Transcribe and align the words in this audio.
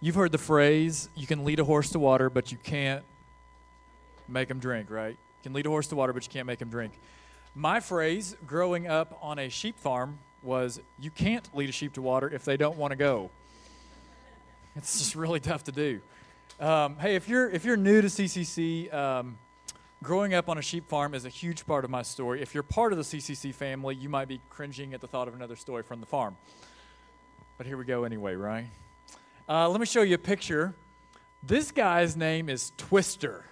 You've 0.00 0.14
heard 0.14 0.30
the 0.30 0.38
phrase, 0.38 1.08
you 1.16 1.26
can 1.26 1.44
lead 1.44 1.58
a 1.58 1.64
horse 1.64 1.90
to 1.90 1.98
water, 1.98 2.30
but 2.30 2.52
you 2.52 2.58
can't 2.58 3.04
make 4.28 4.48
him 4.48 4.60
drink, 4.60 4.90
right? 4.90 5.10
You 5.10 5.42
can 5.42 5.52
lead 5.52 5.66
a 5.66 5.70
horse 5.70 5.88
to 5.88 5.96
water, 5.96 6.12
but 6.12 6.24
you 6.24 6.30
can't 6.30 6.46
make 6.46 6.62
him 6.62 6.68
drink. 6.68 6.92
My 7.54 7.80
phrase 7.80 8.36
growing 8.46 8.86
up 8.86 9.18
on 9.20 9.40
a 9.40 9.48
sheep 9.48 9.76
farm 9.76 10.20
was, 10.42 10.80
you 11.00 11.10
can't 11.10 11.48
lead 11.52 11.68
a 11.68 11.72
sheep 11.72 11.94
to 11.94 12.02
water 12.02 12.30
if 12.32 12.44
they 12.44 12.56
don't 12.56 12.76
want 12.76 12.92
to 12.92 12.96
go. 12.96 13.30
It's 14.76 14.98
just 14.98 15.16
really 15.16 15.40
tough 15.40 15.64
to 15.64 15.72
do. 15.72 16.00
Um, 16.60 16.96
hey, 16.98 17.16
if 17.16 17.28
you're 17.28 17.50
if 17.50 17.64
you're 17.64 17.76
new 17.76 18.00
to 18.00 18.06
CCC, 18.06 18.92
um, 18.94 19.38
growing 20.04 20.34
up 20.34 20.48
on 20.48 20.58
a 20.58 20.62
sheep 20.62 20.88
farm 20.88 21.14
is 21.14 21.24
a 21.24 21.28
huge 21.28 21.66
part 21.66 21.84
of 21.84 21.90
my 21.90 22.02
story. 22.02 22.40
If 22.40 22.54
you're 22.54 22.62
part 22.62 22.92
of 22.92 22.98
the 22.98 23.04
CCC 23.04 23.52
family, 23.52 23.96
you 23.96 24.08
might 24.08 24.28
be 24.28 24.40
cringing 24.50 24.94
at 24.94 25.00
the 25.00 25.08
thought 25.08 25.26
of 25.26 25.34
another 25.34 25.56
story 25.56 25.82
from 25.82 25.98
the 25.98 26.06
farm. 26.06 26.36
But 27.56 27.66
here 27.66 27.76
we 27.76 27.84
go 27.84 28.04
anyway, 28.04 28.36
right? 28.36 28.66
Uh, 29.50 29.66
let 29.66 29.80
me 29.80 29.86
show 29.86 30.02
you 30.02 30.14
a 30.14 30.18
picture. 30.18 30.74
This 31.42 31.70
guy's 31.70 32.18
name 32.18 32.50
is 32.50 32.70
Twister. 32.76 33.46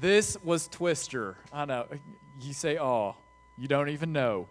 This 0.00 0.36
was 0.44 0.68
Twister. 0.68 1.36
I 1.52 1.64
know. 1.64 1.86
You 2.40 2.52
say, 2.52 2.78
oh, 2.78 3.16
you 3.56 3.66
don't 3.66 3.88
even 3.88 4.12
know. 4.12 4.46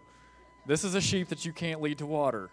This 0.66 0.84
is 0.84 0.96
a 0.96 1.00
sheep 1.00 1.30
that 1.30 1.46
you 1.46 1.54
can't 1.54 1.82
lead 1.82 2.00
to 2.00 2.06
water. 2.06 2.50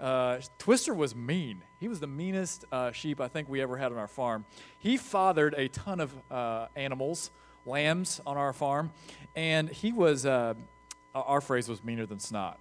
Uh, 0.00 0.38
Twister 0.58 0.92
was 0.92 1.14
mean. 1.14 1.62
He 1.78 1.86
was 1.86 2.00
the 2.00 2.08
meanest 2.08 2.64
uh, 2.72 2.90
sheep 2.90 3.20
I 3.20 3.28
think 3.28 3.48
we 3.48 3.60
ever 3.60 3.76
had 3.76 3.92
on 3.92 3.98
our 3.98 4.08
farm. 4.08 4.44
He 4.80 4.96
fathered 4.96 5.54
a 5.56 5.68
ton 5.68 6.00
of 6.00 6.12
uh, 6.28 6.66
animals, 6.74 7.30
lambs 7.66 8.20
on 8.26 8.36
our 8.36 8.52
farm, 8.52 8.90
and 9.36 9.68
he 9.68 9.92
was, 9.92 10.26
uh, 10.26 10.54
our 11.14 11.40
phrase 11.40 11.68
was 11.68 11.84
meaner 11.84 12.04
than 12.04 12.18
snot. 12.18 12.58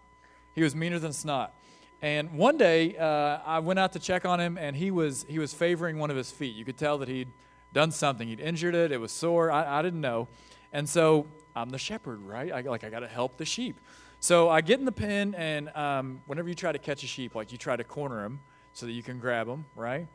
He 0.54 0.62
was 0.62 0.76
meaner 0.76 1.00
than 1.00 1.14
snot. 1.14 1.56
And 2.02 2.32
one 2.34 2.58
day, 2.58 2.98
uh, 2.98 3.40
I 3.46 3.60
went 3.60 3.78
out 3.78 3.94
to 3.94 4.00
check 4.00 4.26
on 4.26 4.40
him, 4.40 4.58
and 4.58 4.76
he 4.76 4.90
was, 4.90 5.26
he 5.28 5.38
was 5.38 5.54
favoring 5.54 6.00
one 6.00 6.10
of 6.10 6.16
his 6.16 6.32
feet. 6.32 6.56
You 6.56 6.64
could 6.64 6.78
tell 6.78 6.98
that 7.00 7.10
he'd 7.10 7.28
done 7.74 7.92
something. 7.92 8.28
He'd 8.28 8.40
injured 8.40 8.74
it, 8.74 8.92
it 8.92 9.00
was 9.00 9.12
sore. 9.12 9.52
I, 9.52 9.80
I 9.80 9.82
didn't 9.82 10.02
know. 10.02 10.28
And 10.72 10.88
so 10.88 11.28
I'm 11.56 11.70
the 11.70 11.78
shepherd, 11.78 12.22
right? 12.22 12.52
I, 12.52 12.62
like, 12.62 12.84
I 12.84 12.90
got 12.90 13.02
to 13.02 13.08
help 13.08 13.38
the 13.38 13.46
sheep. 13.46 13.80
So 14.22 14.50
I 14.50 14.62
get 14.62 14.80
in 14.80 14.86
the 14.86 14.92
pen, 14.92 15.36
and 15.36 15.70
um, 15.76 16.22
whenever 16.26 16.48
you 16.50 16.56
try 16.56 16.72
to 16.72 16.80
catch 16.80 17.04
a 17.04 17.08
sheep, 17.08 17.36
like 17.36 17.52
you 17.52 17.58
try 17.58 17.76
to 17.76 17.84
corner 17.84 18.26
him 18.26 18.40
so 18.74 18.86
that 18.86 18.92
you 18.92 19.04
can 19.04 19.20
grab 19.20 19.48
him, 19.48 19.66
right? 19.76 20.08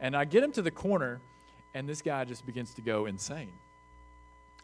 And 0.00 0.16
I 0.16 0.24
get 0.24 0.42
him 0.42 0.52
to 0.52 0.62
the 0.62 0.70
corner, 0.70 1.20
and 1.74 1.88
this 1.88 2.02
guy 2.02 2.24
just 2.24 2.44
begins 2.44 2.74
to 2.74 2.82
go 2.82 3.06
insane. 3.06 3.52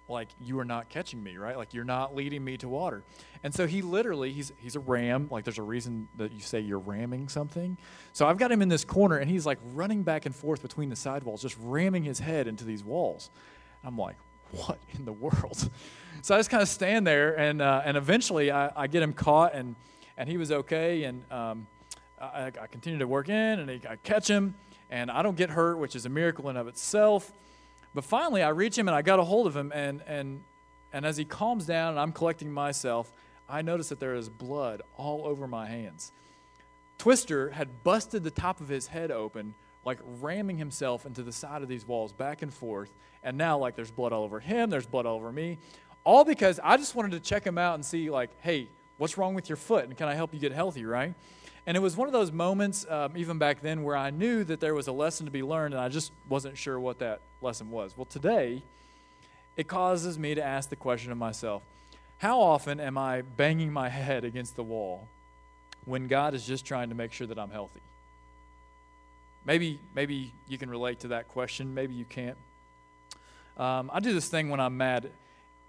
Like, 0.09 0.29
you 0.41 0.59
are 0.59 0.65
not 0.65 0.89
catching 0.89 1.23
me, 1.23 1.37
right? 1.37 1.57
Like, 1.57 1.75
you're 1.75 1.85
not 1.85 2.17
leading 2.17 2.43
me 2.43 2.57
to 2.59 2.69
water. 2.69 3.03
And 3.43 3.55
so 3.55 3.67
he 3.67 3.83
literally, 3.83 4.33
he's, 4.33 4.53
he's 4.57 4.75
a 4.75 4.81
ram. 4.81 5.29
Like, 5.31 5.45
there's 5.45 5.59
a 5.59 5.63
reason 5.63 6.09
that 6.17 6.33
you 6.33 6.41
say 6.41 6.61
you're 6.61 6.79
ramming 6.79 7.29
something. 7.29 7.77
So 8.15 8.27
I've 8.27 8.39
got 8.39 8.51
him 8.51 8.63
in 8.63 8.69
this 8.69 8.85
corner, 8.85 9.19
and 9.19 9.31
he's 9.31 9.45
like 9.45 9.59
running 9.75 10.03
back 10.03 10.25
and 10.25 10.35
forth 10.35 10.63
between 10.63 10.89
the 10.89 10.97
sidewalls 10.97 11.43
just 11.43 11.57
ramming 11.61 12.05
his 12.05 12.19
head 12.19 12.47
into 12.49 12.65
these 12.65 12.83
walls. 12.83 13.31
I'm 13.85 13.99
like, 13.99 14.17
what 14.53 14.79
in 14.97 15.05
the 15.05 15.13
world? 15.13 15.69
So 16.21 16.35
I 16.35 16.39
just 16.41 16.51
kind 16.51 16.63
of 16.65 16.69
stand 16.69 17.07
there, 17.07 17.39
and, 17.39 17.63
uh, 17.63 17.83
and 17.85 17.97
eventually 17.97 18.51
I, 18.51 18.73
I, 18.75 18.87
get 18.89 19.05
him 19.05 19.13
caught, 19.13 19.55
and, 19.55 19.77
and 20.17 20.29
he 20.29 20.37
was 20.37 20.51
okay. 20.51 21.05
And 21.05 21.23
um, 21.31 21.69
I, 22.21 22.47
I, 22.47 22.67
continue 22.67 22.99
to 22.99 23.07
work 23.07 23.29
in, 23.29 23.61
and 23.61 23.71
I 23.71 23.97
catch 24.03 24.27
him, 24.27 24.57
and 24.91 25.13
I 25.13 25.23
don't 25.23 25.37
get 25.37 25.51
hurt, 25.51 25.79
which 25.79 25.95
is 25.95 26.07
a 26.07 26.09
miracle 26.09 26.49
in 26.49 26.57
of 26.57 26.67
itself. 26.67 27.33
But 27.95 28.05
finally, 28.05 28.43
I 28.43 28.51
reach 28.51 28.77
him, 28.77 28.89
and 28.89 28.95
I 28.95 29.03
got 29.03 29.19
a 29.19 29.25
hold 29.25 29.47
of 29.47 29.57
him, 29.57 29.73
and, 29.75 30.03
and, 30.07 30.43
and 30.93 31.07
as 31.07 31.17
he 31.17 31.25
calms 31.25 31.67
down 31.67 31.91
and 31.91 32.01
I'm 32.01 32.13
collecting 32.13 32.53
myself, 32.53 33.13
I 33.49 33.63
notice 33.63 33.89
that 33.89 34.01
there 34.01 34.15
is 34.15 34.29
blood 34.29 34.83
all 34.97 35.27
over 35.27 35.47
my 35.47 35.67
hands. 35.67 36.13
Twister 36.99 37.51
had 37.51 37.83
busted 37.85 38.25
the 38.25 38.31
top 38.31 38.61
of 38.61 38.69
his 38.69 38.89
head 38.89 39.11
open, 39.11 39.55
like 39.85 39.99
ramming 40.21 40.59
himself 40.59 41.07
into 41.07 41.23
the 41.23 41.33
side 41.33 41.63
of 41.63 41.69
these 41.69 41.87
walls 41.87 42.13
back 42.13 42.43
and 42.43 42.53
forth. 42.53 42.93
And 43.23 43.39
now, 43.39 43.57
like, 43.59 43.75
there's 43.75 43.91
blood 43.91 44.13
all 44.13 44.25
over 44.25 44.41
him, 44.41 44.69
there's 44.69 44.87
blood 44.87 45.07
all 45.07 45.17
over 45.17 45.33
me. 45.33 45.59
All 46.05 46.25
because 46.25 46.61
I 46.63 46.77
just 46.77 46.95
wanted 46.95 47.13
to 47.13 47.21
check 47.21 47.45
him 47.45 47.59
out 47.59 47.75
and 47.75 47.85
see, 47.85 48.11
like, 48.11 48.31
hey, 48.41 48.69
what's 48.99 49.17
wrong 49.17 49.35
with 49.35 49.49
your 49.49 49.57
foot? 49.57 49.85
And 49.85 49.97
can 49.97 50.09
I 50.09 50.15
help 50.15 50.35
you 50.35 50.41
get 50.41 50.53
healthy, 50.53 50.85
right? 50.85 51.15
And 51.69 51.77
it 51.77 51.81
was 51.81 51.99
one 51.99 52.09
of 52.09 52.15
those 52.15 52.33
moments, 52.33 52.87
um, 52.89 53.13
even 53.15 53.37
back 53.37 53.61
then, 53.61 53.83
where 53.83 53.95
I 53.95 54.09
knew 54.09 54.43
that 54.43 54.59
there 54.59 54.75
was 54.75 54.89
a 54.89 54.93
lesson 54.93 55.27
to 55.27 55.31
be 55.31 55.43
learned, 55.43 55.75
and 55.75 55.83
I 55.83 55.91
just 55.91 56.13
wasn't 56.27 56.57
sure 56.57 56.81
what 56.81 57.01
that 57.01 57.21
lesson 57.43 57.71
was. 57.71 57.95
Well, 57.95 58.07
today, 58.07 58.63
it 59.55 59.69
causes 59.69 60.19
me 60.19 60.35
to 60.35 60.43
ask 60.43 60.71
the 60.71 60.77
question 60.77 61.13
of 61.13 61.19
myself 61.19 61.63
how 62.17 62.41
often 62.41 62.81
am 62.81 62.97
I 62.97 63.21
banging 63.21 63.71
my 63.71 63.91
head 63.91 64.25
against 64.25 64.57
the 64.57 64.63
wall 64.63 65.09
when 65.85 66.09
God 66.09 66.33
is 66.33 66.47
just 66.47 66.65
trying 66.65 66.89
to 66.89 66.95
make 66.95 67.13
sure 67.13 67.27
that 67.27 67.39
I'm 67.39 67.51
healthy? 67.51 67.83
Maybe, 69.45 69.79
maybe 69.95 70.33
you 70.49 70.57
can 70.57 70.71
relate 70.71 71.01
to 71.01 71.09
that 71.09 71.29
question. 71.29 71.75
Maybe 71.75 71.93
you 71.93 72.07
can't. 72.07 72.39
Um, 73.59 73.91
I 73.93 74.01
do 74.01 74.15
this 74.15 74.29
thing 74.31 74.49
when 74.49 74.59
I'm 74.59 74.79
mad. 74.79 75.11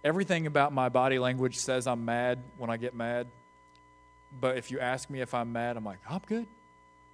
Everything 0.05 0.47
about 0.47 0.71
my 0.71 0.87
body 0.87 1.19
language 1.19 1.57
says 1.57 1.87
I'm 1.87 2.05
mad 2.05 2.41
when 2.57 2.69
I 2.69 2.77
get 2.77 2.95
mad. 2.95 3.27
But 4.39 4.57
if 4.57 4.71
you 4.71 4.79
ask 4.79 5.09
me 5.09 5.21
if 5.21 5.33
I'm 5.33 5.51
mad, 5.51 5.77
I'm 5.77 5.83
like, 5.83 5.99
I'm 6.09 6.21
good. 6.25 6.47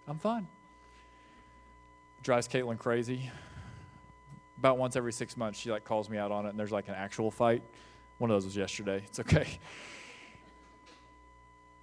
I'm 0.08 0.20
fine. 0.20 0.48
Drives 2.24 2.48
Caitlin 2.48 2.78
crazy. 2.78 3.32
About 4.58 4.78
once 4.78 4.96
every 4.96 5.14
six 5.14 5.38
months, 5.38 5.60
she 5.60 5.72
like 5.72 5.84
calls 5.84 6.10
me 6.10 6.18
out 6.18 6.32
on 6.32 6.46
it, 6.46 6.50
and 6.50 6.60
there's 6.60 6.72
like 6.72 6.88
an 6.88 6.96
actual 6.96 7.32
fight. 7.32 7.62
One 8.18 8.30
of 8.30 8.36
those 8.36 8.46
was 8.46 8.56
yesterday. 8.56 9.04
It's 9.06 9.20
okay. 9.20 9.60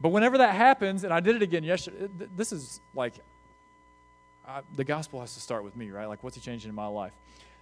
But 0.00 0.08
whenever 0.08 0.38
that 0.38 0.54
happens, 0.56 1.04
and 1.04 1.12
I 1.12 1.20
did 1.20 1.36
it 1.36 1.42
again 1.42 1.62
yesterday, 1.62 2.08
this 2.34 2.50
is 2.52 2.80
like 2.92 3.14
I, 4.46 4.62
the 4.74 4.84
gospel 4.84 5.20
has 5.20 5.34
to 5.34 5.40
start 5.40 5.62
with 5.62 5.76
me, 5.76 5.90
right? 5.90 6.06
Like, 6.06 6.24
what's 6.24 6.34
he 6.34 6.42
changing 6.42 6.68
in 6.68 6.74
my 6.74 6.86
life? 6.86 7.12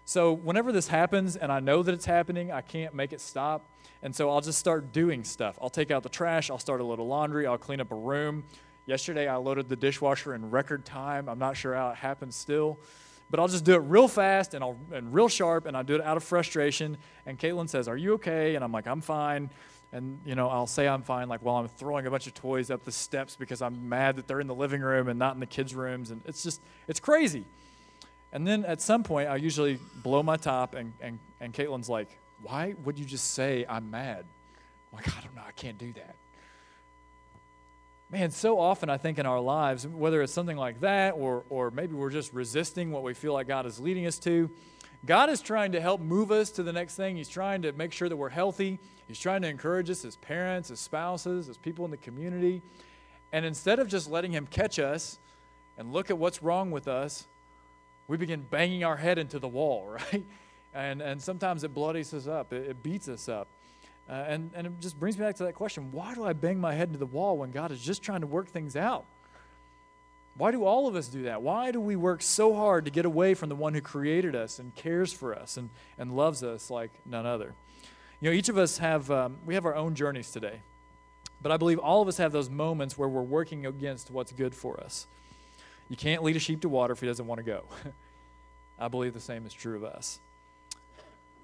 So, 0.05 0.33
whenever 0.33 0.72
this 0.72 0.88
happens 0.88 1.37
and 1.37 1.53
I 1.53 1.61
know 1.61 1.83
that 1.83 1.93
it's 1.94 2.06
happening, 2.06 2.50
I 2.50 2.62
can't 2.62 2.94
make 2.94 3.12
it 3.12 3.21
stop. 3.21 3.69
And 4.03 4.15
so, 4.15 4.31
I'll 4.31 4.41
just 4.41 4.59
start 4.59 4.93
doing 4.93 5.25
stuff. 5.25 5.59
I'll 5.61 5.71
take 5.71 5.91
out 5.91 6.03
the 6.03 6.09
trash, 6.09 6.50
I'll 6.50 6.59
start 6.59 6.81
a 6.81 6.84
little 6.84 7.06
laundry, 7.06 7.47
I'll 7.47 7.59
clean 7.59 7.81
up 7.81 7.93
a 7.93 7.97
room. 7.97 8.44
Yesterday, 8.87 9.28
I 9.28 9.37
loaded 9.37 9.69
the 9.69 9.77
dishwasher 9.77 10.34
in 10.34 10.50
record 10.50 10.84
time. 10.84 11.28
I'm 11.28 11.39
not 11.39 11.56
sure 11.56 11.75
how 11.75 11.91
it 11.91 11.97
happened 11.97 12.34
still, 12.34 12.81
but 13.31 13.39
I'll 13.39 13.47
just 13.47 13.65
do 13.65 13.75
it 13.75 13.81
real 13.81 14.09
fast 14.09 14.55
and, 14.55 14.65
I'll, 14.65 14.77
and 14.93 15.15
real 15.15 15.28
sharp, 15.28 15.66
and 15.66 15.77
I 15.77 15.83
do 15.83 15.94
it 15.94 16.00
out 16.00 16.16
of 16.16 16.25
frustration. 16.25 16.97
And 17.27 17.39
Caitlin 17.39 17.69
says, 17.69 17.87
Are 17.87 17.97
you 17.97 18.15
okay? 18.15 18.56
And 18.56 18.65
I'm 18.65 18.72
like, 18.72 18.89
I'm 18.89 19.00
fine. 19.00 19.50
And, 19.93 20.21
you 20.25 20.34
know, 20.34 20.49
I'll 20.49 20.69
say 20.69 20.87
I'm 20.87 21.03
fine, 21.03 21.28
like 21.28 21.41
while 21.43 21.56
I'm 21.56 21.69
throwing 21.69 22.06
a 22.06 22.10
bunch 22.10 22.27
of 22.27 22.34
toys 22.34 22.71
up 22.71 22.84
the 22.84 22.93
steps 22.93 23.37
because 23.37 23.60
I'm 23.60 23.89
mad 23.89 24.16
that 24.16 24.28
they're 24.28 24.41
in 24.41 24.47
the 24.47 24.55
living 24.55 24.81
room 24.81 25.09
and 25.09 25.19
not 25.19 25.34
in 25.34 25.41
the 25.41 25.47
kids' 25.47 25.75
rooms. 25.75 26.10
And 26.10 26.22
it's 26.27 26.43
just, 26.43 26.60
it's 26.87 27.00
crazy. 27.00 27.44
And 28.32 28.46
then 28.46 28.64
at 28.64 28.80
some 28.80 29.02
point, 29.02 29.28
I 29.28 29.36
usually 29.36 29.78
blow 30.02 30.22
my 30.22 30.36
top, 30.36 30.74
and, 30.74 30.92
and, 31.00 31.18
and 31.41 31.52
Caitlin's 31.52 31.88
like, 31.88 32.08
Why 32.42 32.74
would 32.84 32.98
you 32.98 33.04
just 33.04 33.32
say 33.32 33.66
I'm 33.68 33.91
mad? 33.91 34.24
I'm 34.92 34.96
like, 34.96 35.08
I 35.08 35.20
don't 35.20 35.34
know, 35.34 35.42
I 35.46 35.52
can't 35.52 35.78
do 35.78 35.92
that. 35.94 36.14
Man, 38.10 38.32
so 38.32 38.58
often 38.58 38.91
I 38.91 38.96
think 38.96 39.18
in 39.20 39.26
our 39.26 39.38
lives, 39.38 39.86
whether 39.86 40.20
it's 40.20 40.32
something 40.32 40.56
like 40.56 40.80
that 40.80 41.12
or, 41.12 41.44
or 41.48 41.70
maybe 41.70 41.94
we're 41.94 42.10
just 42.10 42.32
resisting 42.32 42.91
what 42.91 43.04
we 43.04 43.14
feel 43.14 43.32
like 43.32 43.46
God 43.46 43.66
is 43.66 43.78
leading 43.78 44.04
us 44.06 44.18
to, 44.20 44.50
God 45.06 45.30
is 45.30 45.41
trying 45.41 45.72
to 45.72 45.80
help 45.80 46.00
move 46.00 46.30
us 46.30 46.50
to 46.52 46.62
the 46.62 46.72
next 46.72 46.97
thing. 46.97 47.16
He's 47.16 47.28
trying 47.28 47.62
to 47.62 47.72
make 47.72 47.92
sure 47.92 48.08
that 48.08 48.16
we're 48.16 48.28
healthy. 48.28 48.78
He's 49.06 49.18
trying 49.18 49.42
to 49.42 49.48
encourage 49.48 49.88
us 49.91 50.04
as 50.04 50.16
parents, 50.16 50.70
as 50.70 50.78
spouses, 50.78 51.48
as 51.48 51.56
people 51.56 51.84
in 51.84 51.91
the 51.91 51.97
community. 51.97 52.62
And 53.32 53.47
instead 53.47 53.78
of 53.78 53.88
just 53.88 54.10
letting 54.10 54.32
Him 54.32 54.47
catch 54.47 54.78
us 54.78 55.18
and 55.78 55.92
look 55.92 56.10
at 56.10 56.18
what's 56.18 56.42
wrong 56.42 56.70
with 56.70 56.86
us, 56.86 57.26
we 58.10 58.16
begin 58.16 58.44
banging 58.50 58.82
our 58.82 58.97
head 58.97 59.19
into 59.19 59.38
the 59.38 59.47
wall, 59.47 59.87
right? 60.12 60.25
And, 60.75 61.00
and 61.00 61.22
sometimes 61.22 61.62
it 61.62 61.72
bloodies 61.72 62.12
us 62.12 62.26
up, 62.26 62.53
it, 62.53 62.69
it 62.71 62.82
beats 62.82 63.09
us 63.09 63.28
up. 63.28 63.47
Uh, 64.09 64.25
and, 64.26 64.50
and 64.54 64.66
it 64.66 64.72
just 64.81 64.98
brings 64.98 65.16
me 65.16 65.25
back 65.25 65.37
to 65.37 65.44
that 65.44 65.54
question 65.54 65.93
why 65.93 66.15
do 66.15 66.25
I 66.25 66.32
bang 66.32 66.60
my 66.60 66.75
head 66.75 66.88
into 66.88 66.98
the 66.98 67.06
wall 67.06 67.38
when 67.38 67.53
God 67.53 67.71
is 67.71 67.81
just 67.81 68.03
trying 68.03 68.22
to 68.22 68.26
work 68.26 68.48
things 68.48 68.75
out? 68.75 69.04
Why 70.37 70.50
do 70.50 70.65
all 70.65 70.88
of 70.88 70.97
us 70.97 71.06
do 71.06 71.25
that? 71.25 71.43
Why 71.43 71.71
do 71.71 71.81
we 71.81 71.94
work 71.94 72.21
so 72.22 72.54
hard 72.54 72.87
to 72.87 72.91
get 72.91 73.04
away 73.04 73.34
from 73.34 73.48
the 73.48 73.54
one 73.54 73.74
who 73.74 73.80
created 73.80 74.34
us 74.34 74.59
and 74.59 74.74
cares 74.74 75.12
for 75.12 75.34
us 75.34 75.57
and, 75.57 75.71
and 75.97 76.16
loves 76.16 76.42
us 76.42 76.68
like 76.71 76.91
none 77.07 77.27
other? 77.27 77.54
You 78.21 78.30
know, 78.30 78.34
each 78.34 78.48
of 78.48 78.59
us 78.59 78.78
have, 78.78 79.09
um, 79.10 79.36
we 79.47 79.54
have 79.54 79.65
our 79.65 79.77
own 79.77 79.95
journeys 79.95 80.33
today. 80.33 80.62
But 81.42 81.53
I 81.53 81.57
believe 81.57 81.78
all 81.78 82.03
of 82.03 82.09
us 82.09 82.16
have 82.16 82.33
those 82.33 82.51
moments 82.51 82.98
where 82.98 83.09
we're 83.09 83.22
working 83.22 83.66
against 83.66 84.10
what's 84.10 84.33
good 84.33 84.54
for 84.54 84.80
us. 84.80 85.07
You 85.91 85.97
can't 85.97 86.22
lead 86.22 86.37
a 86.37 86.39
sheep 86.39 86.63
to 86.63 86.69
water 86.71 86.92
if 86.95 87.01
he 87.01 87.07
doesn't 87.07 87.27
want 87.27 87.41
to 87.41 87.42
go. 87.42 87.65
I 88.78 88.89
believe 88.89 89.13
the 89.13 89.21
same 89.21 89.45
is 89.45 89.53
true 89.53 89.77
of 89.77 89.84
us. 89.84 90.21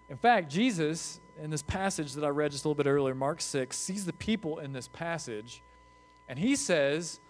In 0.09 0.17
fact, 0.17 0.49
Jesus, 0.51 1.21
in 1.43 1.51
this 1.51 1.63
passage 1.63 2.15
that 2.15 2.25
I 2.25 2.29
read 2.29 2.53
just 2.53 2.65
a 2.65 2.69
little 2.69 2.83
bit 2.83 2.89
earlier, 2.89 3.15
Mark 3.15 3.43
6, 3.43 3.77
sees 3.77 4.07
the 4.07 4.13
people 4.15 4.61
in 4.61 4.73
this 4.73 4.89
passage, 4.89 5.61
and 6.29 6.39
he 6.39 6.57
says, 6.57 7.21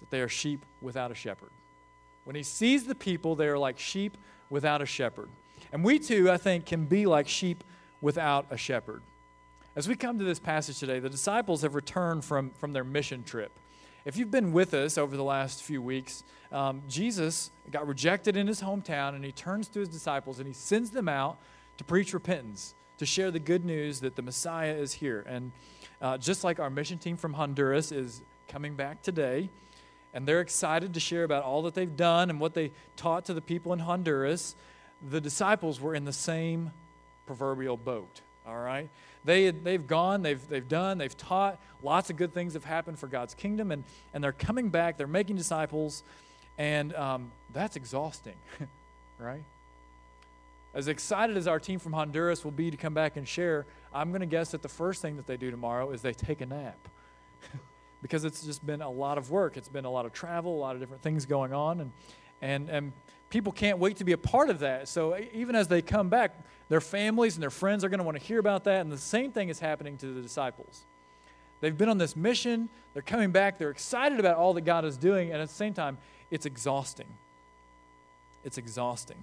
that 0.00 0.10
they 0.10 0.20
are 0.20 0.28
sheep 0.28 0.64
without 0.80 1.10
a 1.10 1.14
shepherd. 1.14 1.50
When 2.24 2.36
he 2.36 2.42
sees 2.42 2.84
the 2.84 2.94
people, 2.94 3.34
they 3.34 3.48
are 3.48 3.58
like 3.58 3.78
sheep 3.78 4.16
without 4.50 4.82
a 4.82 4.86
shepherd. 4.86 5.28
And 5.72 5.84
we 5.84 5.98
too, 5.98 6.30
I 6.30 6.36
think, 6.36 6.66
can 6.66 6.86
be 6.86 7.06
like 7.06 7.28
sheep 7.28 7.62
without 8.00 8.46
a 8.50 8.56
shepherd. 8.56 9.02
As 9.76 9.88
we 9.88 9.94
come 9.94 10.18
to 10.18 10.24
this 10.24 10.40
passage 10.40 10.78
today, 10.78 10.98
the 10.98 11.08
disciples 11.08 11.62
have 11.62 11.74
returned 11.74 12.24
from, 12.24 12.50
from 12.50 12.72
their 12.72 12.84
mission 12.84 13.22
trip. 13.22 13.52
If 14.04 14.16
you've 14.16 14.30
been 14.30 14.52
with 14.52 14.74
us 14.74 14.96
over 14.96 15.16
the 15.16 15.24
last 15.24 15.62
few 15.62 15.82
weeks, 15.82 16.24
um, 16.52 16.82
Jesus 16.88 17.50
got 17.70 17.86
rejected 17.86 18.36
in 18.36 18.46
his 18.46 18.62
hometown 18.62 19.14
and 19.14 19.24
he 19.24 19.32
turns 19.32 19.68
to 19.68 19.80
his 19.80 19.88
disciples 19.88 20.38
and 20.38 20.48
he 20.48 20.54
sends 20.54 20.90
them 20.90 21.08
out 21.08 21.38
to 21.78 21.84
preach 21.84 22.12
repentance, 22.12 22.74
to 22.98 23.06
share 23.06 23.30
the 23.30 23.38
good 23.38 23.64
news 23.64 24.00
that 24.00 24.16
the 24.16 24.22
Messiah 24.22 24.74
is 24.74 24.92
here. 24.92 25.24
And 25.26 25.52
uh, 26.00 26.18
just 26.18 26.44
like 26.44 26.58
our 26.58 26.70
mission 26.70 26.98
team 26.98 27.16
from 27.16 27.34
Honduras 27.34 27.92
is 27.92 28.22
coming 28.48 28.74
back 28.74 29.02
today, 29.02 29.48
and 30.12 30.26
they're 30.26 30.40
excited 30.40 30.94
to 30.94 31.00
share 31.00 31.24
about 31.24 31.44
all 31.44 31.62
that 31.62 31.74
they've 31.74 31.96
done 31.96 32.30
and 32.30 32.40
what 32.40 32.54
they 32.54 32.72
taught 32.96 33.26
to 33.26 33.34
the 33.34 33.40
people 33.40 33.72
in 33.72 33.78
Honduras, 33.78 34.56
the 35.08 35.20
disciples 35.20 35.80
were 35.80 35.94
in 35.94 36.04
the 36.04 36.12
same 36.12 36.72
proverbial 37.26 37.76
boat, 37.76 38.20
all 38.46 38.58
right? 38.58 38.90
They, 39.24 39.50
they've 39.50 39.86
gone, 39.86 40.22
they've, 40.22 40.46
they've 40.48 40.68
done, 40.68 40.98
they've 40.98 41.16
taught. 41.16 41.60
Lots 41.82 42.10
of 42.10 42.16
good 42.16 42.32
things 42.32 42.54
have 42.54 42.64
happened 42.64 42.98
for 42.98 43.06
God's 43.06 43.34
kingdom, 43.34 43.70
and, 43.70 43.84
and 44.14 44.24
they're 44.24 44.32
coming 44.32 44.68
back, 44.70 44.96
they're 44.96 45.06
making 45.06 45.36
disciples, 45.36 46.02
and 46.58 46.94
um, 46.94 47.30
that's 47.52 47.76
exhausting, 47.76 48.36
right? 49.18 49.44
As 50.72 50.88
excited 50.88 51.36
as 51.36 51.46
our 51.46 51.58
team 51.58 51.78
from 51.78 51.92
Honduras 51.92 52.44
will 52.44 52.52
be 52.52 52.70
to 52.70 52.76
come 52.76 52.94
back 52.94 53.16
and 53.16 53.26
share, 53.26 53.66
I'm 53.92 54.10
going 54.10 54.20
to 54.20 54.26
guess 54.26 54.52
that 54.52 54.62
the 54.62 54.68
first 54.68 55.02
thing 55.02 55.16
that 55.16 55.26
they 55.26 55.36
do 55.36 55.50
tomorrow 55.50 55.90
is 55.90 56.00
they 56.00 56.12
take 56.12 56.40
a 56.40 56.46
nap. 56.46 56.78
because 58.02 58.24
it's 58.24 58.44
just 58.44 58.64
been 58.64 58.82
a 58.82 58.90
lot 58.90 59.18
of 59.18 59.30
work. 59.30 59.56
It's 59.56 59.68
been 59.68 59.84
a 59.84 59.90
lot 59.90 60.06
of 60.06 60.12
travel, 60.12 60.56
a 60.56 60.60
lot 60.60 60.74
of 60.74 60.80
different 60.80 61.02
things 61.02 61.26
going 61.26 61.52
on, 61.52 61.80
and 61.80 61.92
and 62.42 62.70
and 62.70 62.92
people 63.28 63.52
can't 63.52 63.78
wait 63.78 63.96
to 63.98 64.04
be 64.04 64.12
a 64.12 64.18
part 64.18 64.50
of 64.50 64.60
that. 64.60 64.88
So 64.88 65.18
even 65.32 65.54
as 65.54 65.68
they 65.68 65.82
come 65.82 66.08
back, 66.08 66.36
their 66.70 66.80
families 66.80 67.34
and 67.34 67.42
their 67.42 67.50
friends 67.50 67.84
are 67.84 67.90
going 67.90 67.98
to 67.98 68.04
want 68.04 68.16
to 68.16 68.22
hear 68.24 68.38
about 68.38 68.64
that, 68.64 68.80
and 68.80 68.90
the 68.90 68.96
same 68.96 69.32
thing 69.32 69.50
is 69.50 69.58
happening 69.58 69.98
to 69.98 70.06
the 70.06 70.22
disciples. 70.22 70.84
They've 71.60 71.76
been 71.76 71.88
on 71.88 71.98
this 71.98 72.16
mission. 72.16 72.68
They're 72.94 73.02
coming 73.02 73.32
back. 73.32 73.58
They're 73.58 73.70
excited 73.70 74.18
about 74.18 74.36
all 74.36 74.54
that 74.54 74.62
God 74.62 74.84
is 74.84 74.96
doing, 74.96 75.32
and 75.32 75.42
at 75.42 75.48
the 75.48 75.54
same 75.54 75.74
time, 75.74 75.98
it's 76.30 76.46
exhausting. 76.46 77.08
It's 78.44 78.56
exhausting. 78.56 79.18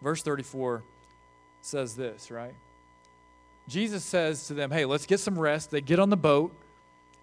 Verse 0.00 0.22
34 0.22 0.82
says 1.62 1.96
this, 1.96 2.30
right? 2.30 2.54
Jesus 3.68 4.04
says 4.04 4.46
to 4.46 4.54
them, 4.54 4.70
Hey, 4.70 4.84
let's 4.84 5.04
get 5.04 5.18
some 5.18 5.38
rest. 5.38 5.72
They 5.72 5.80
get 5.80 5.98
on 5.98 6.10
the 6.10 6.16
boat. 6.16 6.54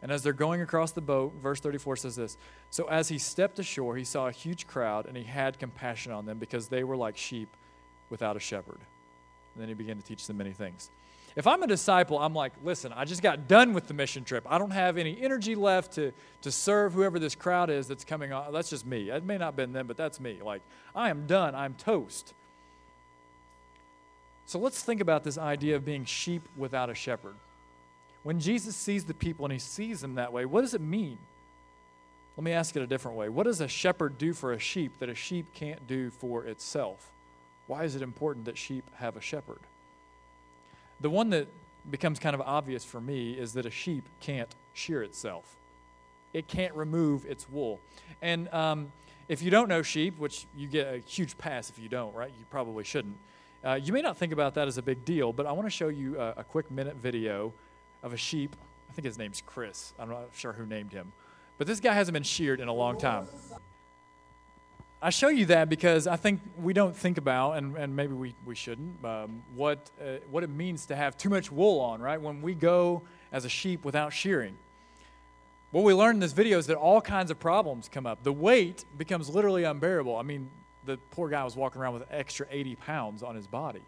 And 0.01 0.11
as 0.11 0.21
they're 0.21 0.33
going 0.33 0.61
across 0.61 0.91
the 0.91 1.01
boat, 1.01 1.33
verse 1.41 1.59
34 1.59 1.97
says 1.97 2.15
this 2.15 2.37
So 2.69 2.87
as 2.87 3.09
he 3.09 3.17
stepped 3.17 3.59
ashore, 3.59 3.95
he 3.95 4.03
saw 4.03 4.27
a 4.27 4.31
huge 4.31 4.67
crowd, 4.67 5.05
and 5.05 5.17
he 5.17 5.23
had 5.23 5.59
compassion 5.59 6.11
on 6.11 6.25
them 6.25 6.37
because 6.37 6.67
they 6.67 6.83
were 6.83 6.97
like 6.97 7.17
sheep 7.17 7.49
without 8.09 8.35
a 8.37 8.39
shepherd. 8.39 8.79
And 9.53 9.61
then 9.61 9.67
he 9.67 9.73
began 9.73 9.97
to 9.97 10.03
teach 10.03 10.27
them 10.27 10.37
many 10.37 10.51
things. 10.51 10.89
If 11.35 11.45
I'm 11.45 11.61
a 11.61 11.67
disciple, 11.67 12.17
I'm 12.17 12.33
like, 12.33 12.53
listen, 12.63 12.91
I 12.93 13.05
just 13.05 13.21
got 13.21 13.47
done 13.47 13.73
with 13.73 13.87
the 13.87 13.93
mission 13.93 14.23
trip. 14.23 14.43
I 14.49 14.57
don't 14.57 14.71
have 14.71 14.97
any 14.97 15.21
energy 15.21 15.53
left 15.53 15.93
to, 15.93 16.11
to 16.41 16.51
serve 16.51 16.93
whoever 16.93 17.19
this 17.19 17.35
crowd 17.35 17.69
is 17.69 17.87
that's 17.87 18.03
coming 18.03 18.33
on. 18.33 18.51
That's 18.51 18.71
just 18.71 18.87
me. 18.87 19.11
It 19.11 19.23
may 19.23 19.37
not 19.37 19.45
have 19.45 19.55
been 19.55 19.71
them, 19.71 19.85
but 19.85 19.97
that's 19.97 20.19
me. 20.19 20.39
Like, 20.43 20.63
I 20.95 21.11
am 21.11 21.27
done. 21.27 21.53
I'm 21.53 21.75
toast. 21.75 22.33
So 24.47 24.57
let's 24.57 24.81
think 24.81 24.99
about 24.99 25.23
this 25.23 25.37
idea 25.37 25.75
of 25.75 25.85
being 25.85 26.05
sheep 26.05 26.41
without 26.55 26.89
a 26.89 26.95
shepherd. 26.95 27.35
When 28.23 28.39
Jesus 28.39 28.75
sees 28.75 29.05
the 29.05 29.13
people 29.13 29.45
and 29.45 29.53
he 29.53 29.59
sees 29.59 30.01
them 30.01 30.15
that 30.15 30.33
way, 30.33 30.45
what 30.45 30.61
does 30.61 30.73
it 30.73 30.81
mean? 30.81 31.17
Let 32.35 32.43
me 32.43 32.51
ask 32.51 32.75
it 32.75 32.81
a 32.81 32.87
different 32.87 33.17
way. 33.17 33.29
What 33.29 33.43
does 33.43 33.61
a 33.61 33.67
shepherd 33.67 34.17
do 34.17 34.33
for 34.33 34.53
a 34.53 34.59
sheep 34.59 34.99
that 34.99 35.09
a 35.09 35.15
sheep 35.15 35.47
can't 35.53 35.87
do 35.87 36.11
for 36.11 36.45
itself? 36.45 37.11
Why 37.65 37.83
is 37.83 37.95
it 37.95 38.01
important 38.01 38.45
that 38.45 38.57
sheep 38.57 38.85
have 38.95 39.17
a 39.17 39.21
shepherd? 39.21 39.59
The 41.01 41.09
one 41.09 41.29
that 41.31 41.47
becomes 41.89 42.19
kind 42.19 42.33
of 42.33 42.41
obvious 42.41 42.83
for 42.83 42.99
me 42.99 43.33
is 43.33 43.53
that 43.53 43.65
a 43.65 43.71
sheep 43.71 44.03
can't 44.19 44.53
shear 44.73 45.01
itself, 45.03 45.55
it 46.33 46.47
can't 46.47 46.73
remove 46.75 47.25
its 47.25 47.49
wool. 47.49 47.79
And 48.21 48.51
um, 48.53 48.91
if 49.27 49.41
you 49.41 49.51
don't 49.51 49.67
know 49.67 49.81
sheep, 49.81 50.17
which 50.17 50.45
you 50.55 50.67
get 50.67 50.93
a 50.93 50.99
huge 50.99 51.37
pass 51.37 51.69
if 51.69 51.79
you 51.79 51.89
don't, 51.89 52.13
right? 52.15 52.31
You 52.37 52.45
probably 52.49 52.83
shouldn't. 52.83 53.17
Uh, 53.65 53.73
you 53.73 53.91
may 53.91 54.01
not 54.01 54.17
think 54.17 54.31
about 54.31 54.53
that 54.53 54.67
as 54.67 54.77
a 54.77 54.81
big 54.81 55.03
deal, 55.03 55.33
but 55.33 55.45
I 55.45 55.51
want 55.51 55.65
to 55.65 55.71
show 55.71 55.87
you 55.87 56.19
a, 56.19 56.35
a, 56.37 56.43
quick 56.43 56.69
minute 56.69 56.95
video 56.95 57.51
of 58.03 58.13
a 58.13 58.17
sheep. 58.17 58.55
I 58.89 58.93
think 58.93 59.05
his 59.05 59.17
name's 59.17 59.41
Chris. 59.45 59.93
I'm 59.99 60.09
not 60.09 60.29
sure 60.35 60.53
who 60.53 60.65
named 60.65 60.93
him. 60.93 61.11
But 61.57 61.67
this 61.67 61.79
guy 61.79 61.93
hasn't 61.93 62.13
been 62.13 62.23
sheared 62.23 62.59
in 62.59 62.67
a 62.67 62.73
long 62.73 62.97
time. 62.97 63.27
I 65.01 65.11
show 65.11 65.27
you 65.27 65.45
that 65.47 65.69
because 65.69 66.07
I 66.07 66.15
think 66.15 66.41
we 66.61 66.73
don't 66.73 66.95
think 66.95 67.19
about, 67.19 67.53
and, 67.53 67.75
and 67.77 67.95
maybe 67.95 68.13
we, 68.13 68.33
we 68.45 68.55
shouldn't, 68.55 69.03
um, 69.05 69.43
what, 69.55 69.91
uh, 70.01 70.17
what 70.31 70.43
it 70.43 70.49
means 70.49 70.87
to 70.87 70.95
have 70.95 71.15
too 71.17 71.29
much 71.29 71.51
wool 71.51 71.79
on, 71.79 72.01
right? 72.01 72.19
When 72.19 72.41
we 72.41 72.55
go 72.55 73.03
as 73.31 73.45
a 73.45 73.49
sheep 73.49 73.85
without 73.85 74.11
shearing. 74.11 74.57
What 75.69 75.83
we 75.83 75.93
learned 75.93 76.15
in 76.15 76.19
this 76.21 76.31
video 76.31 76.57
is 76.57 76.65
that 76.67 76.77
all 76.77 77.01
kinds 77.01 77.29
of 77.29 77.39
problems 77.39 77.89
come 77.89 78.07
up. 78.07 78.23
The 78.23 78.33
weight 78.33 78.85
becomes 78.97 79.29
literally 79.29 79.65
unbearable. 79.65 80.15
I 80.15 80.23
mean, 80.23 80.49
the 80.85 80.97
poor 81.11 81.29
guy 81.29 81.43
was 81.43 81.55
walking 81.55 81.81
around 81.81 81.93
with 81.93 82.03
extra 82.09 82.47
80 82.49 82.75
pounds 82.77 83.21
on 83.21 83.35
his 83.35 83.45
body. 83.45 83.81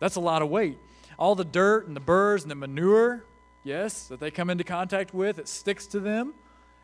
That's 0.00 0.16
a 0.16 0.20
lot 0.20 0.42
of 0.42 0.50
weight. 0.50 0.76
All 1.18 1.34
the 1.34 1.44
dirt 1.44 1.86
and 1.86 1.96
the 1.96 2.00
burrs 2.00 2.42
and 2.42 2.50
the 2.50 2.56
manure, 2.56 3.24
yes, 3.64 4.06
that 4.08 4.20
they 4.20 4.30
come 4.30 4.50
into 4.50 4.64
contact 4.64 5.12
with, 5.12 5.38
it 5.38 5.48
sticks 5.48 5.86
to 5.88 6.00
them 6.00 6.34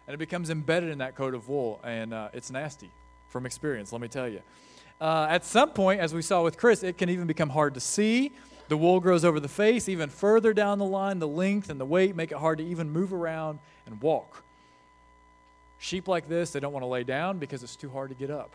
and 0.07 0.15
it 0.15 0.19
becomes 0.19 0.51
embedded 0.51 0.91
in 0.91 0.99
that 0.99 1.15
coat 1.15 1.35
of 1.35 1.49
wool, 1.49 1.79
and 1.85 2.13
uh, 2.13 2.31
it's 2.33 2.51
nasty 2.51 2.91
from 3.29 3.47
experience, 3.47 3.93
let 3.93 4.01
me 4.01 4.09
tell 4.09 4.29
you. 4.29 4.41
Uh, 5.01 5.27
at 5.31 5.45
some 5.45 5.71
point, 5.71 6.01
as 6.01 6.13
we 6.13 6.21
saw 6.21 6.43
with 6.43 6.59
Chris, 6.59 6.83
it 6.83 6.99
can 6.99 7.09
even 7.09 7.29
become 7.29 7.49
hard 7.49 7.75
to 7.75 7.81
see. 7.81 8.33
The 8.69 8.77
wool 8.77 8.99
grows 8.99 9.25
over 9.25 9.39
the 9.39 9.49
face. 9.49 9.89
Even 9.89 10.11
further 10.11 10.53
down 10.53 10.79
the 10.79 10.85
line, 10.85 11.21
the 11.21 11.29
length 11.29 11.71
and 11.71 11.81
the 11.81 11.85
weight 11.85 12.17
make 12.17 12.33
it 12.33 12.39
hard 12.39 12.59
to 12.59 12.65
even 12.65 12.91
move 12.91 13.13
around 13.13 13.61
and 13.87 14.01
walk. 14.03 14.43
Sheep 15.79 16.09
like 16.09 16.29
this, 16.29 16.51
they 16.51 16.61
don't 16.61 16.73
want 16.73 16.83
to 16.83 16.89
lay 16.89 17.05
down 17.05 17.39
because 17.39 17.63
it's 17.63 17.77
too 17.77 17.89
hard 17.89 18.11
to 18.11 18.15
get 18.15 18.31
up 18.31 18.51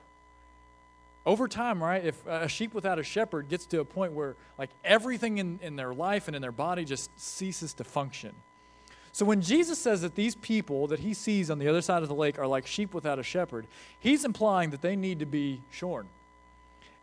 over 1.26 1.48
time, 1.48 1.82
right, 1.82 2.06
if 2.06 2.26
a 2.28 2.48
sheep 2.48 2.74
without 2.74 3.00
a 3.00 3.04
shepherd 3.04 3.50
gets 3.50 3.66
to 3.68 3.80
a 3.80 3.86
point 3.86 4.14
where 4.14 4.36
like 4.60 4.70
everything 4.84 5.40
in, 5.40 5.60
in 5.62 5.76
their 5.76 5.94
life 5.94 6.28
and 6.28 6.36
in 6.36 6.42
their 6.42 6.52
body 6.52 6.86
just 6.86 7.10
ceases 7.20 7.74
to 7.76 7.84
function. 7.84 8.36
So 9.12 9.26
when 9.26 9.42
Jesus 9.42 9.80
says 9.80 10.02
that 10.02 10.16
these 10.16 10.36
people 10.36 10.88
that 10.88 11.00
he 11.00 11.14
sees 11.14 11.50
on 11.50 11.58
the 11.58 11.68
other 11.68 11.82
side 11.82 12.04
of 12.04 12.10
the 12.10 12.16
lake 12.16 12.38
are 12.38 12.46
like 12.46 12.68
sheep 12.68 12.94
without 12.94 13.18
a 13.18 13.24
shepherd, 13.24 13.66
he's 14.00 14.26
implying 14.26 14.72
that 14.72 14.82
they 14.82 14.96
need 14.96 15.20
to 15.20 15.26
be 15.26 15.62
shorn. 15.72 16.08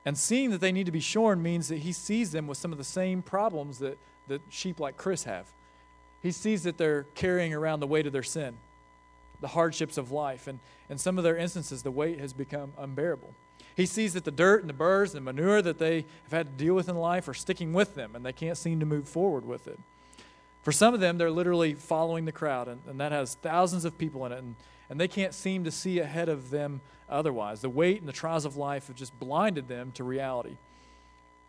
And 0.04 0.18
seeing 0.18 0.50
that 0.50 0.60
they 0.60 0.72
need 0.72 0.86
to 0.86 0.92
be 0.92 1.00
shorn 1.00 1.42
means 1.42 1.68
that 1.68 1.78
he 1.78 1.92
sees 1.92 2.30
them 2.32 2.46
with 2.46 2.58
some 2.58 2.70
of 2.70 2.78
the 2.78 2.84
same 2.84 3.22
problems 3.22 3.78
that, 3.78 3.98
that 4.28 4.42
sheep 4.50 4.78
like 4.78 4.96
Chris 4.96 5.24
have. 5.24 5.46
He 6.22 6.32
sees 6.32 6.64
that 6.64 6.76
they're 6.76 7.04
carrying 7.14 7.54
around 7.54 7.80
the 7.80 7.86
weight 7.86 8.06
of 8.06 8.12
their 8.12 8.22
sin, 8.22 8.56
the 9.40 9.48
hardships 9.48 9.98
of 9.98 10.12
life, 10.12 10.46
and 10.46 10.58
in 10.88 10.98
some 10.98 11.18
of 11.18 11.24
their 11.24 11.36
instances, 11.36 11.82
the 11.82 11.90
weight 11.90 12.20
has 12.20 12.32
become 12.32 12.72
unbearable. 12.78 13.34
He 13.76 13.86
sees 13.86 14.14
that 14.14 14.24
the 14.24 14.30
dirt 14.30 14.60
and 14.60 14.68
the 14.68 14.74
burrs 14.74 15.14
and 15.14 15.26
the 15.26 15.32
manure 15.32 15.62
that 15.62 15.78
they 15.78 16.04
have 16.24 16.32
had 16.32 16.46
to 16.46 16.64
deal 16.64 16.74
with 16.74 16.88
in 16.88 16.96
life 16.96 17.26
are 17.28 17.34
sticking 17.34 17.72
with 17.72 17.94
them 17.94 18.14
and 18.14 18.24
they 18.24 18.32
can't 18.32 18.58
seem 18.58 18.80
to 18.80 18.86
move 18.86 19.08
forward 19.08 19.46
with 19.46 19.66
it. 19.66 19.78
For 20.62 20.72
some 20.72 20.94
of 20.94 21.00
them, 21.00 21.18
they're 21.18 21.30
literally 21.30 21.74
following 21.74 22.24
the 22.24 22.32
crowd, 22.32 22.68
and, 22.68 22.80
and 22.88 23.00
that 23.00 23.10
has 23.10 23.34
thousands 23.34 23.84
of 23.84 23.98
people 23.98 24.24
in 24.26 24.32
it, 24.32 24.38
and, 24.38 24.54
and 24.88 25.00
they 25.00 25.08
can't 25.08 25.34
seem 25.34 25.64
to 25.64 25.72
see 25.72 25.98
ahead 25.98 26.28
of 26.28 26.50
them 26.50 26.80
otherwise. 27.08 27.62
The 27.62 27.68
weight 27.68 27.98
and 27.98 28.08
the 28.08 28.12
trials 28.12 28.44
of 28.44 28.56
life 28.56 28.86
have 28.86 28.94
just 28.94 29.18
blinded 29.18 29.66
them 29.66 29.90
to 29.94 30.04
reality. 30.04 30.56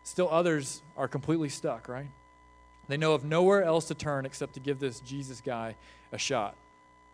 Still, 0.04 0.30
others 0.30 0.82
are 0.98 1.08
completely 1.08 1.50
stuck, 1.50 1.88
right? 1.88 2.10
They 2.88 2.98
know 2.98 3.14
of 3.14 3.24
nowhere 3.24 3.64
else 3.64 3.86
to 3.86 3.94
turn 3.94 4.26
except 4.26 4.56
to 4.56 4.60
give 4.60 4.80
this 4.80 5.00
Jesus 5.00 5.42
guy 5.42 5.76
a 6.12 6.18
shot. 6.18 6.56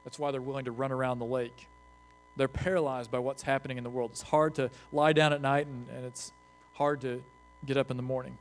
That's 0.05 0.17
why 0.17 0.31
they're 0.31 0.41
willing 0.41 0.65
to 0.65 0.71
run 0.71 0.93
around 0.93 1.19
the 1.19 1.25
lake 1.25 1.67
they're 2.39 2.47
paralyzed 2.47 3.11
by 3.11 3.19
what's 3.19 3.43
happening 3.43 3.77
in 3.77 3.83
the 3.83 3.89
world. 3.89 4.11
It's 4.11 4.21
hard 4.21 4.55
to 4.55 4.71
lie 4.93 5.11
down 5.11 5.33
at 5.33 5.41
night 5.41 5.67
and, 5.67 5.87
and 5.89 6.05
it's 6.05 6.31
hard 6.73 7.01
to 7.01 7.21
get 7.65 7.75
up 7.75 7.91
in 7.91 7.97
the 7.97 8.03
morning. 8.03 8.37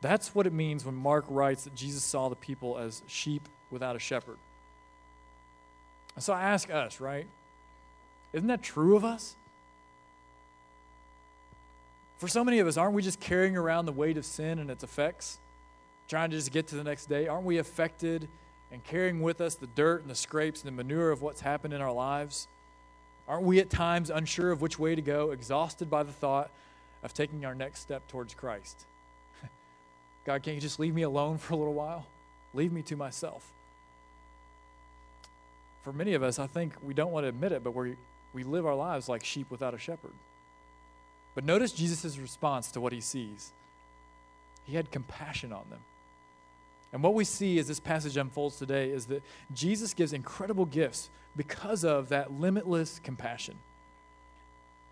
That's 0.00 0.34
what 0.34 0.44
it 0.44 0.52
means 0.52 0.84
when 0.84 0.96
Mark 0.96 1.24
writes 1.28 1.62
that 1.64 1.74
Jesus 1.76 2.02
saw 2.02 2.28
the 2.28 2.34
people 2.34 2.78
as 2.78 3.02
sheep 3.06 3.48
without 3.70 3.94
a 3.94 4.00
shepherd. 4.00 4.38
And 6.16 6.24
so 6.24 6.32
I 6.32 6.42
ask 6.42 6.68
us, 6.68 7.00
right? 7.00 7.28
Isn't 8.32 8.48
that 8.48 8.60
true 8.62 8.96
of 8.96 9.04
us? 9.04 9.36
For 12.18 12.26
so 12.26 12.42
many 12.42 12.58
of 12.58 12.66
us, 12.66 12.76
aren't 12.76 12.94
we 12.94 13.02
just 13.02 13.20
carrying 13.20 13.56
around 13.56 13.86
the 13.86 13.92
weight 13.92 14.16
of 14.16 14.24
sin 14.24 14.58
and 14.58 14.68
its 14.68 14.82
effects, 14.82 15.38
trying 16.08 16.30
to 16.30 16.36
just 16.36 16.50
get 16.50 16.66
to 16.68 16.74
the 16.74 16.82
next 16.82 17.06
day? 17.06 17.28
Aren't 17.28 17.44
we 17.44 17.58
affected 17.58 18.26
and 18.72 18.82
carrying 18.82 19.20
with 19.20 19.40
us 19.40 19.54
the 19.54 19.68
dirt 19.68 20.02
and 20.02 20.10
the 20.10 20.16
scrapes 20.16 20.64
and 20.64 20.66
the 20.66 20.82
manure 20.82 21.12
of 21.12 21.22
what's 21.22 21.42
happened 21.42 21.72
in 21.72 21.80
our 21.80 21.92
lives? 21.92 22.48
Aren't 23.30 23.44
we 23.44 23.60
at 23.60 23.70
times 23.70 24.10
unsure 24.10 24.50
of 24.50 24.60
which 24.60 24.76
way 24.76 24.96
to 24.96 25.02
go, 25.02 25.30
exhausted 25.30 25.88
by 25.88 26.02
the 26.02 26.10
thought 26.10 26.50
of 27.04 27.14
taking 27.14 27.44
our 27.44 27.54
next 27.54 27.78
step 27.78 28.08
towards 28.08 28.34
Christ? 28.34 28.86
God, 30.24 30.42
can't 30.42 30.56
you 30.56 30.60
just 30.60 30.80
leave 30.80 30.96
me 30.96 31.02
alone 31.02 31.38
for 31.38 31.54
a 31.54 31.56
little 31.56 31.72
while? 31.72 32.06
Leave 32.54 32.72
me 32.72 32.82
to 32.82 32.96
myself. 32.96 33.52
For 35.84 35.92
many 35.92 36.14
of 36.14 36.24
us, 36.24 36.40
I 36.40 36.48
think 36.48 36.74
we 36.82 36.92
don't 36.92 37.12
want 37.12 37.22
to 37.22 37.28
admit 37.28 37.52
it, 37.52 37.62
but 37.62 37.72
we 37.72 37.94
we 38.32 38.42
live 38.42 38.66
our 38.66 38.74
lives 38.74 39.08
like 39.08 39.24
sheep 39.24 39.48
without 39.48 39.74
a 39.74 39.78
shepherd. 39.78 40.12
But 41.36 41.44
notice 41.44 41.70
Jesus' 41.70 42.18
response 42.18 42.72
to 42.72 42.80
what 42.80 42.92
he 42.92 43.00
sees. 43.00 43.52
He 44.64 44.74
had 44.74 44.90
compassion 44.90 45.52
on 45.52 45.62
them. 45.70 45.80
And 46.92 47.02
what 47.02 47.14
we 47.14 47.24
see 47.24 47.58
as 47.58 47.68
this 47.68 47.80
passage 47.80 48.16
unfolds 48.16 48.56
today 48.56 48.90
is 48.90 49.06
that 49.06 49.22
Jesus 49.52 49.94
gives 49.94 50.12
incredible 50.12 50.64
gifts 50.64 51.10
because 51.36 51.84
of 51.84 52.08
that 52.08 52.32
limitless 52.32 53.00
compassion. 53.02 53.56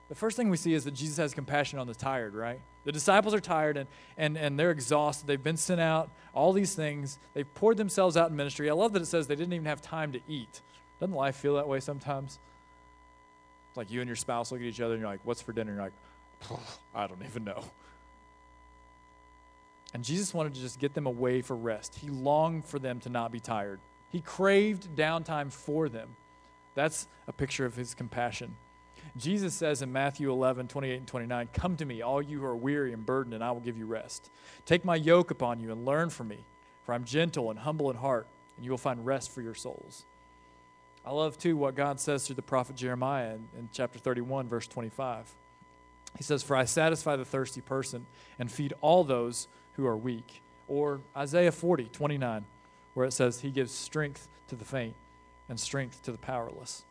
The 0.09 0.15
first 0.15 0.37
thing 0.37 0.49
we 0.49 0.57
see 0.57 0.73
is 0.73 0.85
that 0.85 0.95
Jesus 0.95 1.19
has 1.19 1.35
compassion 1.35 1.79
on 1.79 1.87
the 1.87 1.95
tired, 1.95 2.35
right? 2.35 2.61
The 2.85 2.93
disciples 2.93 3.35
are 3.35 3.41
tired 3.41 3.77
and, 3.77 3.89
and, 4.17 4.39
and 4.39 4.59
they're 4.59 4.71
exhausted. 4.71 5.27
They've 5.27 5.43
been 5.43 5.59
sent 5.59 5.81
out, 5.81 6.11
all 6.33 6.53
these 6.53 6.75
things. 6.75 7.19
They've 7.35 7.53
poured 7.55 7.77
themselves 7.77 8.17
out 8.17 8.31
in 8.31 8.37
ministry. 8.37 8.71
I 8.71 8.73
love 8.73 8.95
that 8.95 9.03
it 9.03 9.07
says 9.07 9.27
they 9.27 9.37
didn't 9.37 9.53
even 9.53 9.67
have 9.67 9.83
time 9.83 10.13
to 10.13 10.21
eat. 10.27 10.63
Doesn't 10.99 11.15
life 11.15 11.37
feel 11.37 11.57
that 11.57 11.69
way 11.69 11.81
sometimes? 11.81 12.39
It's 13.69 13.77
like 13.77 13.91
you 13.91 14.01
and 14.01 14.09
your 14.09 14.17
spouse 14.17 14.51
look 14.51 14.63
at 14.63 14.67
each 14.67 14.81
other 14.81 14.95
and 14.95 15.01
you're 15.03 15.11
like, 15.11 15.21
what's 15.25 15.43
for 15.43 15.53
dinner? 15.53 15.73
And 15.73 15.79
you're 15.79 16.59
like, 16.59 16.61
I 16.95 17.07
don't 17.07 17.23
even 17.29 17.45
know. 17.45 17.65
And 19.95 20.05
Jesus 20.05 20.35
wanted 20.35 20.55
to 20.55 20.61
just 20.61 20.79
get 20.79 20.95
them 20.95 21.07
away 21.07 21.41
for 21.41 21.57
rest. 21.57 21.97
He 21.97 22.09
longed 22.11 22.65
for 22.65 22.79
them 22.79 23.01
to 23.01 23.09
not 23.09 23.33
be 23.33 23.41
tired. 23.41 23.81
He 24.11 24.21
craved 24.21 24.95
downtime 24.97 25.53
for 25.53 25.89
them. 25.89 26.17
That's 26.75 27.09
a 27.27 27.33
picture 27.33 27.65
of 27.65 27.75
his 27.75 27.95
compassion. 27.95 28.57
Jesus 29.17 29.55
says 29.55 29.83
in 29.83 29.93
Matthew 29.93 30.31
11, 30.31 30.69
28 30.69 30.97
and 30.97 31.07
29, 31.07 31.49
Come 31.53 31.77
to 31.77 31.85
me, 31.85 32.03
all 32.03 32.23
you 32.23 32.41
who 32.41 32.45
are 32.45 32.57
weary 32.57 32.93
and 32.93 33.05
burdened, 33.05 33.35
and 33.35 33.43
I 33.43 33.51
will 33.51 33.61
give 33.61 33.79
you 33.79 33.87
rest. 33.87 34.31
Take 34.67 34.85
my 34.85 34.97
yoke 34.97 35.31
upon 35.31 35.61
you 35.61 35.73
and 35.73 35.85
learn 35.85 36.11
from 36.11 36.29
me, 36.29 36.39
for 36.85 36.95
I'm 36.95 37.05
gentle 37.05 37.51
and 37.51 37.59
humble 37.59 37.91
in 37.91 37.97
heart, 37.97 38.27
and 38.57 38.65
you 38.65 38.71
will 38.71 38.79
find 38.79 39.05
rest 39.05 39.33
for 39.33 39.41
your 39.41 39.55
souls. 39.55 40.05
I 41.05 41.11
love, 41.11 41.39
too, 41.39 41.57
what 41.57 41.75
God 41.75 42.01
says 42.01 42.27
through 42.27 42.37
the 42.37 42.43
prophet 42.43 42.77
Jeremiah 42.77 43.35
in, 43.35 43.49
in 43.59 43.69
chapter 43.73 43.99
31, 43.99 44.49
verse 44.49 44.67
25. 44.67 45.33
He 46.17 46.23
says, 46.23 46.43
For 46.43 46.57
I 46.57 46.65
satisfy 46.65 47.17
the 47.17 47.25
thirsty 47.25 47.61
person 47.61 48.07
and 48.39 48.51
feed 48.51 48.75
all 48.81 49.05
those 49.05 49.49
who 49.79 49.87
are 49.87 49.97
weak. 49.97 50.43
Or 50.67 51.01
Isaiah 51.17 51.53
40, 51.53 51.85
29, 51.85 52.45
where 52.93 53.07
it 53.07 53.13
says, 53.13 53.41
He 53.41 53.51
gives 53.51 53.73
strength 53.73 54.29
to 54.49 54.57
the 54.57 54.65
faint 54.65 54.95
and 55.49 55.59
strength 55.59 56.03
to 56.03 56.13
the 56.13 56.19
powerless. 56.19 56.85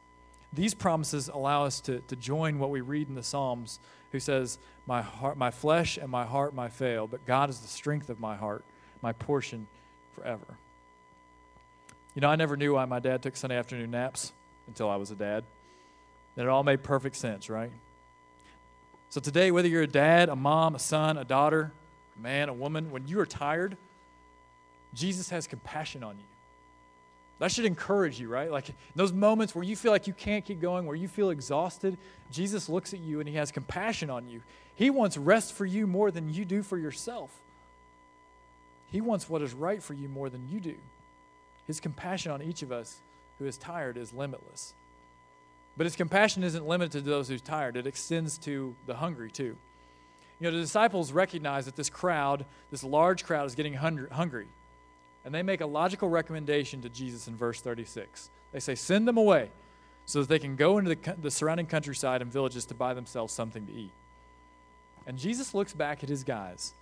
These 0.53 0.73
promises 0.73 1.27
allow 1.27 1.65
us 1.65 1.81
to, 1.81 1.99
to 2.07 2.15
join 2.15 2.57
what 2.57 2.71
we 2.71 2.81
read 2.81 3.09
in 3.09 3.15
the 3.15 3.21
Psalms, 3.21 3.79
who 4.11 4.19
says, 4.19 4.57
my, 4.87 5.01
heart, 5.01 5.37
my 5.37 5.51
flesh 5.51 5.97
and 5.97 6.09
my 6.09 6.25
heart 6.25 6.55
might 6.55 6.71
fail, 6.71 7.05
but 7.05 7.25
God 7.25 7.49
is 7.49 7.59
the 7.59 7.67
strength 7.67 8.09
of 8.09 8.19
my 8.21 8.37
heart, 8.37 8.63
my 9.01 9.11
portion 9.11 9.67
forever. 10.15 10.57
You 12.15 12.21
know, 12.21 12.29
I 12.29 12.37
never 12.37 12.55
knew 12.55 12.75
why 12.75 12.85
my 12.85 12.99
dad 12.99 13.21
took 13.21 13.35
Sunday 13.35 13.57
afternoon 13.57 13.91
naps 13.91 14.31
until 14.65 14.89
I 14.89 14.95
was 14.95 15.11
a 15.11 15.15
dad. 15.15 15.43
And 16.37 16.45
it 16.45 16.49
all 16.49 16.63
made 16.63 16.83
perfect 16.83 17.17
sense, 17.17 17.49
right? 17.49 17.71
So 19.09 19.19
today, 19.19 19.51
whether 19.51 19.67
you're 19.67 19.83
a 19.83 19.87
dad, 19.87 20.29
a 20.29 20.35
mom, 20.35 20.73
a 20.73 20.79
son, 20.79 21.17
a 21.17 21.25
daughter, 21.25 21.73
man, 22.21 22.49
a 22.49 22.53
woman, 22.53 22.91
when 22.91 23.07
you 23.07 23.19
are 23.19 23.25
tired, 23.25 23.77
Jesus 24.93 25.29
has 25.29 25.47
compassion 25.47 26.03
on 26.03 26.17
you. 26.17 26.23
That 27.39 27.51
should 27.51 27.65
encourage 27.65 28.19
you, 28.19 28.29
right? 28.29 28.51
Like 28.51 28.73
those 28.95 29.13
moments 29.13 29.53
where 29.53 29.63
you 29.63 29.75
feel 29.75 29.91
like 29.91 30.07
you 30.07 30.13
can't 30.13 30.43
keep 30.43 30.59
going, 30.59 30.85
where 30.85 30.95
you 30.95 31.07
feel 31.07 31.29
exhausted, 31.29 31.97
Jesus 32.31 32.67
looks 32.67 32.93
at 32.93 32.99
you 32.99 33.19
and 33.19 33.29
he 33.29 33.35
has 33.35 33.51
compassion 33.51 34.09
on 34.09 34.27
you. 34.27 34.41
He 34.75 34.89
wants 34.89 35.17
rest 35.17 35.53
for 35.53 35.65
you 35.65 35.85
more 35.85 36.09
than 36.09 36.33
you 36.33 36.45
do 36.45 36.63
for 36.63 36.77
yourself. 36.77 37.31
He 38.91 39.01
wants 39.01 39.29
what 39.29 39.41
is 39.41 39.53
right 39.53 39.83
for 39.83 39.93
you 39.93 40.07
more 40.07 40.29
than 40.29 40.47
you 40.49 40.59
do. 40.59 40.75
His 41.67 41.79
compassion 41.79 42.31
on 42.31 42.41
each 42.41 42.63
of 42.63 42.71
us 42.71 42.97
who 43.37 43.45
is 43.45 43.57
tired 43.57 43.97
is 43.97 44.13
limitless. 44.13 44.73
But 45.75 45.85
his 45.85 45.95
compassion 45.95 46.43
isn't 46.43 46.65
limited 46.65 47.03
to 47.03 47.09
those 47.09 47.27
who's 47.27 47.41
tired, 47.41 47.77
it 47.77 47.85
extends 47.85 48.37
to 48.39 48.75
the 48.87 48.95
hungry 48.95 49.29
too. 49.29 49.57
You 50.39 50.45
know, 50.45 50.55
the 50.55 50.61
disciples 50.61 51.11
recognize 51.11 51.65
that 51.65 51.75
this 51.75 51.89
crowd, 51.89 52.45
this 52.69 52.83
large 52.83 53.25
crowd, 53.25 53.47
is 53.47 53.55
getting 53.55 53.73
hungry. 53.73 54.47
And 55.25 55.33
they 55.33 55.43
make 55.43 55.61
a 55.61 55.65
logical 55.65 56.09
recommendation 56.09 56.81
to 56.83 56.89
Jesus 56.89 57.27
in 57.27 57.35
verse 57.35 57.59
36. 57.59 58.29
They 58.51 58.59
say, 58.59 58.75
Send 58.75 59.07
them 59.07 59.17
away 59.17 59.49
so 60.05 60.21
that 60.21 60.29
they 60.29 60.39
can 60.39 60.55
go 60.55 60.77
into 60.77 60.95
the, 60.95 61.15
the 61.21 61.31
surrounding 61.31 61.65
countryside 61.65 62.21
and 62.21 62.31
villages 62.31 62.65
to 62.67 62.73
buy 62.73 62.93
themselves 62.93 63.33
something 63.33 63.65
to 63.65 63.73
eat. 63.73 63.91
And 65.05 65.17
Jesus 65.17 65.53
looks 65.53 65.73
back 65.73 66.03
at 66.03 66.09
his 66.09 66.23
guys, 66.23 66.73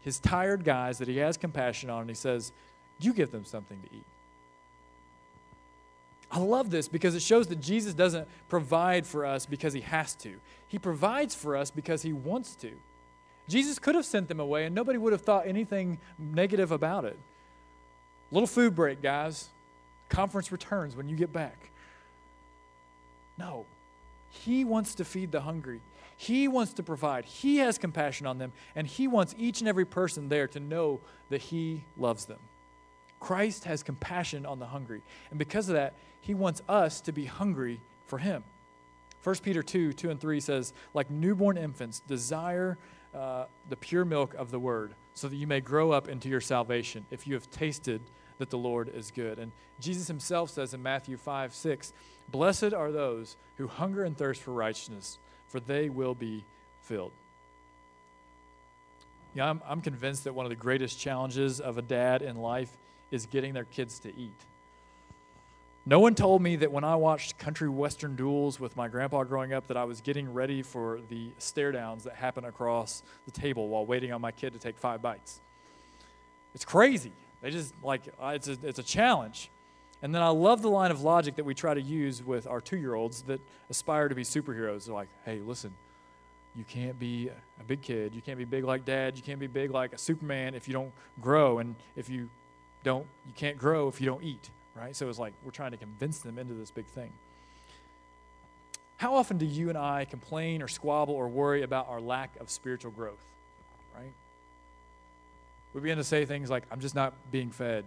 his 0.00 0.18
tired 0.18 0.64
guys 0.64 0.98
that 0.98 1.08
he 1.08 1.16
has 1.16 1.36
compassion 1.36 1.90
on, 1.90 2.02
and 2.02 2.10
he 2.10 2.14
says, 2.14 2.52
You 3.00 3.12
give 3.12 3.32
them 3.32 3.44
something 3.44 3.80
to 3.80 3.96
eat. 3.96 4.04
I 6.30 6.40
love 6.40 6.70
this 6.70 6.88
because 6.88 7.14
it 7.14 7.22
shows 7.22 7.46
that 7.46 7.60
Jesus 7.60 7.94
doesn't 7.94 8.28
provide 8.48 9.06
for 9.06 9.24
us 9.24 9.46
because 9.46 9.72
he 9.72 9.80
has 9.80 10.14
to. 10.16 10.34
He 10.66 10.78
provides 10.78 11.34
for 11.34 11.56
us 11.56 11.70
because 11.70 12.02
he 12.02 12.12
wants 12.12 12.54
to. 12.56 12.72
Jesus 13.48 13.78
could 13.78 13.94
have 13.94 14.04
sent 14.04 14.28
them 14.28 14.40
away 14.40 14.66
and 14.66 14.74
nobody 14.74 14.98
would 14.98 15.12
have 15.12 15.22
thought 15.22 15.46
anything 15.46 15.98
negative 16.18 16.70
about 16.70 17.04
it. 17.04 17.18
Little 18.30 18.46
food 18.46 18.74
break, 18.74 19.00
guys. 19.02 19.48
Conference 20.08 20.52
returns 20.52 20.94
when 20.94 21.08
you 21.08 21.16
get 21.16 21.32
back. 21.32 21.70
No. 23.38 23.64
He 24.30 24.64
wants 24.64 24.94
to 24.96 25.04
feed 25.04 25.32
the 25.32 25.40
hungry. 25.40 25.80
He 26.16 26.48
wants 26.48 26.72
to 26.74 26.82
provide. 26.82 27.24
He 27.24 27.58
has 27.58 27.78
compassion 27.78 28.26
on 28.26 28.38
them, 28.38 28.52
and 28.74 28.86
He 28.86 29.06
wants 29.06 29.34
each 29.38 29.60
and 29.60 29.68
every 29.68 29.84
person 29.84 30.28
there 30.28 30.48
to 30.48 30.60
know 30.60 31.00
that 31.30 31.40
He 31.40 31.84
loves 31.96 32.24
them. 32.24 32.40
Christ 33.20 33.64
has 33.64 33.82
compassion 33.82 34.44
on 34.44 34.58
the 34.58 34.66
hungry. 34.66 35.02
And 35.30 35.38
because 35.38 35.68
of 35.68 35.74
that, 35.76 35.94
He 36.20 36.34
wants 36.34 36.62
us 36.68 37.00
to 37.02 37.12
be 37.12 37.24
hungry 37.24 37.80
for 38.06 38.18
Him. 38.18 38.42
1 39.22 39.36
Peter 39.36 39.62
2 39.62 39.92
2 39.92 40.10
and 40.10 40.20
3 40.20 40.40
says, 40.40 40.72
Like 40.92 41.10
newborn 41.10 41.56
infants, 41.56 42.00
desire 42.00 42.78
uh, 43.14 43.44
the 43.68 43.76
pure 43.76 44.04
milk 44.04 44.34
of 44.34 44.50
the 44.50 44.58
word, 44.58 44.94
so 45.14 45.28
that 45.28 45.36
you 45.36 45.46
may 45.46 45.60
grow 45.60 45.92
up 45.92 46.08
into 46.08 46.28
your 46.28 46.40
salvation, 46.40 47.04
if 47.10 47.26
you 47.26 47.34
have 47.34 47.50
tasted 47.50 48.00
that 48.38 48.50
the 48.50 48.58
Lord 48.58 48.90
is 48.94 49.10
good. 49.10 49.38
And 49.38 49.52
Jesus 49.80 50.06
himself 50.08 50.50
says 50.50 50.74
in 50.74 50.82
Matthew 50.82 51.16
5 51.16 51.54
6, 51.54 51.92
Blessed 52.30 52.74
are 52.74 52.92
those 52.92 53.36
who 53.56 53.66
hunger 53.66 54.04
and 54.04 54.16
thirst 54.16 54.42
for 54.42 54.52
righteousness, 54.52 55.18
for 55.48 55.60
they 55.60 55.88
will 55.88 56.14
be 56.14 56.44
filled. 56.82 57.12
Yeah, 59.34 59.50
I'm, 59.50 59.62
I'm 59.68 59.80
convinced 59.80 60.24
that 60.24 60.34
one 60.34 60.46
of 60.46 60.50
the 60.50 60.56
greatest 60.56 60.98
challenges 60.98 61.60
of 61.60 61.78
a 61.78 61.82
dad 61.82 62.22
in 62.22 62.36
life 62.36 62.70
is 63.10 63.26
getting 63.26 63.54
their 63.54 63.64
kids 63.64 63.98
to 64.00 64.08
eat. 64.08 64.44
No 65.88 66.00
one 66.00 66.14
told 66.14 66.42
me 66.42 66.56
that 66.56 66.70
when 66.70 66.84
I 66.84 66.96
watched 66.96 67.38
country 67.38 67.66
western 67.66 68.14
duels 68.14 68.60
with 68.60 68.76
my 68.76 68.88
grandpa 68.88 69.24
growing 69.24 69.54
up 69.54 69.68
that 69.68 69.78
I 69.78 69.84
was 69.84 70.02
getting 70.02 70.30
ready 70.34 70.60
for 70.60 71.00
the 71.08 71.30
stare 71.38 71.72
downs 71.72 72.04
that 72.04 72.14
happen 72.14 72.44
across 72.44 73.02
the 73.24 73.30
table 73.30 73.68
while 73.68 73.86
waiting 73.86 74.12
on 74.12 74.20
my 74.20 74.30
kid 74.30 74.52
to 74.52 74.58
take 74.58 74.76
five 74.76 75.00
bites. 75.00 75.40
It's 76.54 76.66
crazy. 76.66 77.12
They 77.40 77.50
just 77.50 77.72
like 77.82 78.02
it's 78.22 78.48
a, 78.48 78.58
it's 78.62 78.78
a 78.78 78.82
challenge. 78.82 79.48
And 80.02 80.14
then 80.14 80.20
I 80.20 80.28
love 80.28 80.60
the 80.60 80.68
line 80.68 80.90
of 80.90 81.00
logic 81.00 81.36
that 81.36 81.44
we 81.44 81.54
try 81.54 81.72
to 81.72 81.80
use 81.80 82.22
with 82.22 82.46
our 82.46 82.60
two 82.60 82.76
year 82.76 82.94
olds 82.94 83.22
that 83.22 83.40
aspire 83.70 84.10
to 84.10 84.14
be 84.14 84.24
superheroes. 84.24 84.84
They're 84.84 84.94
like, 84.94 85.08
hey, 85.24 85.40
listen, 85.40 85.72
you 86.54 86.64
can't 86.64 86.98
be 86.98 87.30
a 87.60 87.64
big 87.64 87.80
kid. 87.80 88.14
You 88.14 88.20
can't 88.20 88.36
be 88.36 88.44
big 88.44 88.64
like 88.64 88.84
dad. 88.84 89.16
You 89.16 89.22
can't 89.22 89.40
be 89.40 89.46
big 89.46 89.70
like 89.70 89.94
a 89.94 89.98
Superman 89.98 90.54
if 90.54 90.68
you 90.68 90.74
don't 90.74 90.92
grow. 91.22 91.60
And 91.60 91.76
if 91.96 92.10
you 92.10 92.28
don't, 92.84 93.06
you 93.26 93.32
can't 93.34 93.56
grow 93.56 93.88
if 93.88 94.02
you 94.02 94.06
don't 94.06 94.22
eat, 94.22 94.50
right? 94.78 94.94
So 94.94 95.08
it's 95.08 95.18
like 95.18 95.34
we're 95.44 95.50
trying 95.50 95.72
to 95.72 95.76
convince 95.76 96.18
them 96.18 96.38
into 96.38 96.54
this 96.54 96.70
big 96.70 96.86
thing. 96.86 97.12
How 98.96 99.14
often 99.14 99.38
do 99.38 99.46
you 99.46 99.68
and 99.68 99.78
I 99.78 100.04
complain 100.04 100.62
or 100.62 100.68
squabble 100.68 101.14
or 101.14 101.28
worry 101.28 101.62
about 101.62 101.88
our 101.88 102.00
lack 102.00 102.38
of 102.40 102.50
spiritual 102.50 102.90
growth, 102.90 103.24
right? 103.94 104.12
we 105.74 105.80
begin 105.80 105.98
to 105.98 106.04
say 106.04 106.24
things 106.24 106.50
like, 106.50 106.64
I'm 106.70 106.80
just 106.80 106.94
not 106.94 107.12
being 107.30 107.50
fed. 107.50 107.84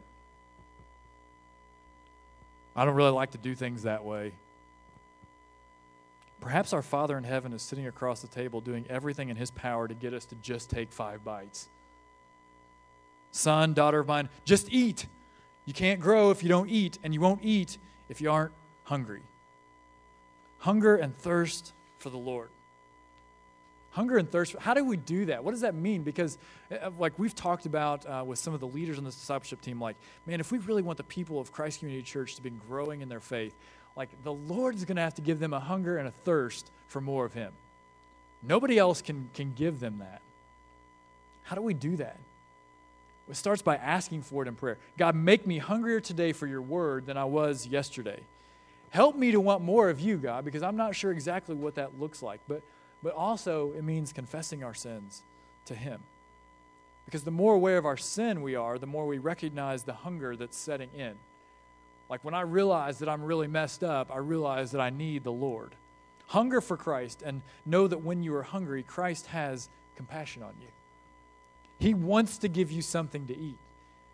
I 2.76 2.86
don't 2.86 2.96
really 2.96 3.12
like 3.12 3.32
to 3.32 3.38
do 3.38 3.54
things 3.56 3.84
that 3.84 4.06
way. 4.06 4.32
Perhaps 6.40 6.74
our 6.74 6.82
Father 6.82 7.18
in 7.18 7.24
heaven 7.24 7.54
is 7.54 7.62
sitting 7.62 7.88
across 7.88 8.22
the 8.22 8.28
table 8.28 8.62
doing 8.62 8.86
everything 8.90 9.30
in 9.30 9.36
his 9.36 9.52
power 9.52 9.88
to 9.88 9.94
get 9.94 10.14
us 10.14 10.26
to 10.26 10.36
just 10.36 10.70
take 10.70 10.92
five 10.92 11.24
bites. 11.24 11.68
Son, 13.32 13.74
daughter 13.74 14.00
of 14.00 14.08
mine, 14.08 14.30
just 14.46 14.72
eat. 14.72 15.06
You 15.72 15.74
can't 15.74 16.02
grow 16.02 16.32
if 16.32 16.44
you 16.44 16.50
don't 16.50 16.70
eat, 16.70 17.00
and 17.02 17.14
you 17.14 17.22
won't 17.22 17.46
eat 17.46 17.78
if 18.10 18.20
you 18.20 18.30
aren't 18.30 18.52
hungry. 18.84 19.22
Hunger 20.58 20.98
and 20.98 21.18
thirst 21.18 21.72
for 21.98 22.10
the 22.10 22.18
Lord. 22.18 22.50
Hunger 23.92 24.18
and 24.18 24.30
thirst. 24.30 24.54
How 24.60 24.74
do 24.74 24.84
we 24.84 24.98
do 24.98 25.28
that? 25.28 25.46
What 25.46 25.52
does 25.52 25.62
that 25.62 25.74
mean? 25.74 26.04
Because, 26.04 26.38
uh, 26.74 26.90
like 27.00 27.18
we've 27.18 27.34
talked 27.34 27.66
about 27.66 28.06
uh, 28.06 28.22
with 28.28 28.38
some 28.38 28.54
of 28.54 28.60
the 28.60 28.68
leaders 28.68 28.98
on 28.98 29.06
this 29.06 29.16
discipleship 29.16 29.62
team, 29.62 29.80
like, 29.80 29.96
man, 30.26 30.42
if 30.42 30.52
we 30.52 30.58
really 30.58 30.82
want 30.82 30.98
the 30.98 31.06
people 31.06 31.40
of 31.40 31.54
Christ 31.54 31.80
Community 31.80 32.04
Church 32.04 32.36
to 32.36 32.42
be 32.42 32.50
growing 32.50 33.00
in 33.00 33.08
their 33.08 33.22
faith, 33.22 33.56
like 33.96 34.10
the 34.26 34.34
Lord's 34.34 34.84
going 34.84 34.98
to 34.98 35.04
have 35.04 35.16
to 35.16 35.22
give 35.22 35.40
them 35.40 35.54
a 35.54 35.60
hunger 35.62 35.96
and 35.96 36.06
a 36.06 36.12
thirst 36.26 36.70
for 36.88 37.00
more 37.00 37.24
of 37.24 37.34
Him. 37.34 37.54
Nobody 38.44 38.78
else 38.78 39.02
can, 39.02 39.30
can 39.34 39.54
give 39.54 39.80
them 39.80 40.00
that. 40.00 40.22
How 41.44 41.56
do 41.56 41.62
we 41.62 41.74
do 41.74 41.96
that? 41.96 42.18
It 43.32 43.38
starts 43.38 43.62
by 43.62 43.78
asking 43.78 44.22
for 44.22 44.44
it 44.44 44.48
in 44.48 44.56
prayer. 44.56 44.78
God, 44.98 45.16
make 45.16 45.48
me 45.48 45.58
hungrier 45.58 46.00
today 46.00 46.34
for 46.34 46.46
your 46.46 46.62
word 46.62 47.06
than 47.08 47.18
I 47.18 47.26
was 47.26 47.66
yesterday. 47.66 48.20
Help 48.92 49.16
me 49.16 49.32
to 49.32 49.40
want 49.40 49.64
more 49.64 49.90
of 49.90 50.00
you, 50.00 50.18
God, 50.18 50.46
because 50.46 50.62
I'm 50.62 50.76
not 50.76 50.96
sure 50.96 51.12
exactly 51.12 51.56
what 51.56 51.76
that 51.76 52.00
looks 52.00 52.22
like. 52.22 52.42
But 52.48 52.62
but 53.04 53.14
also 53.14 53.74
it 53.78 53.84
means 53.84 54.14
confessing 54.14 54.64
our 54.64 54.74
sins 54.74 55.24
to 55.66 55.76
Him. 55.76 56.02
Because 57.06 57.24
the 57.24 57.32
more 57.32 57.56
aware 57.56 57.78
of 57.78 57.86
our 57.86 57.98
sin 57.98 58.42
we 58.42 58.56
are, 58.56 58.78
the 58.78 58.86
more 58.86 59.08
we 59.08 59.18
recognize 59.18 59.84
the 59.84 59.94
hunger 59.94 60.36
that's 60.36 60.58
setting 60.58 60.90
in. 60.96 61.16
Like 62.10 62.24
when 62.24 62.34
I 62.34 62.42
realize 62.42 63.00
that 63.00 63.10
I'm 63.10 63.24
really 63.24 63.48
messed 63.48 63.84
up, 63.84 64.12
I 64.14 64.18
realize 64.18 64.72
that 64.72 64.82
I 64.82 64.90
need 64.90 65.24
the 65.24 65.32
Lord. 65.32 65.76
Hunger 66.28 66.62
for 66.62 66.78
Christ 66.78 67.24
and 67.26 67.42
know 67.66 67.88
that 67.88 68.02
when 68.02 68.24
you 68.24 68.36
are 68.36 68.44
hungry, 68.44 68.84
Christ 68.84 69.28
has 69.28 69.70
compassion 69.96 70.44
on 70.44 70.54
you. 70.62 70.68
He 71.82 71.96
wants 71.96 72.38
to 72.38 72.48
give 72.48 72.72
you 72.72 72.84
something 72.84 73.26
to 73.26 73.36
eat. 73.36 73.58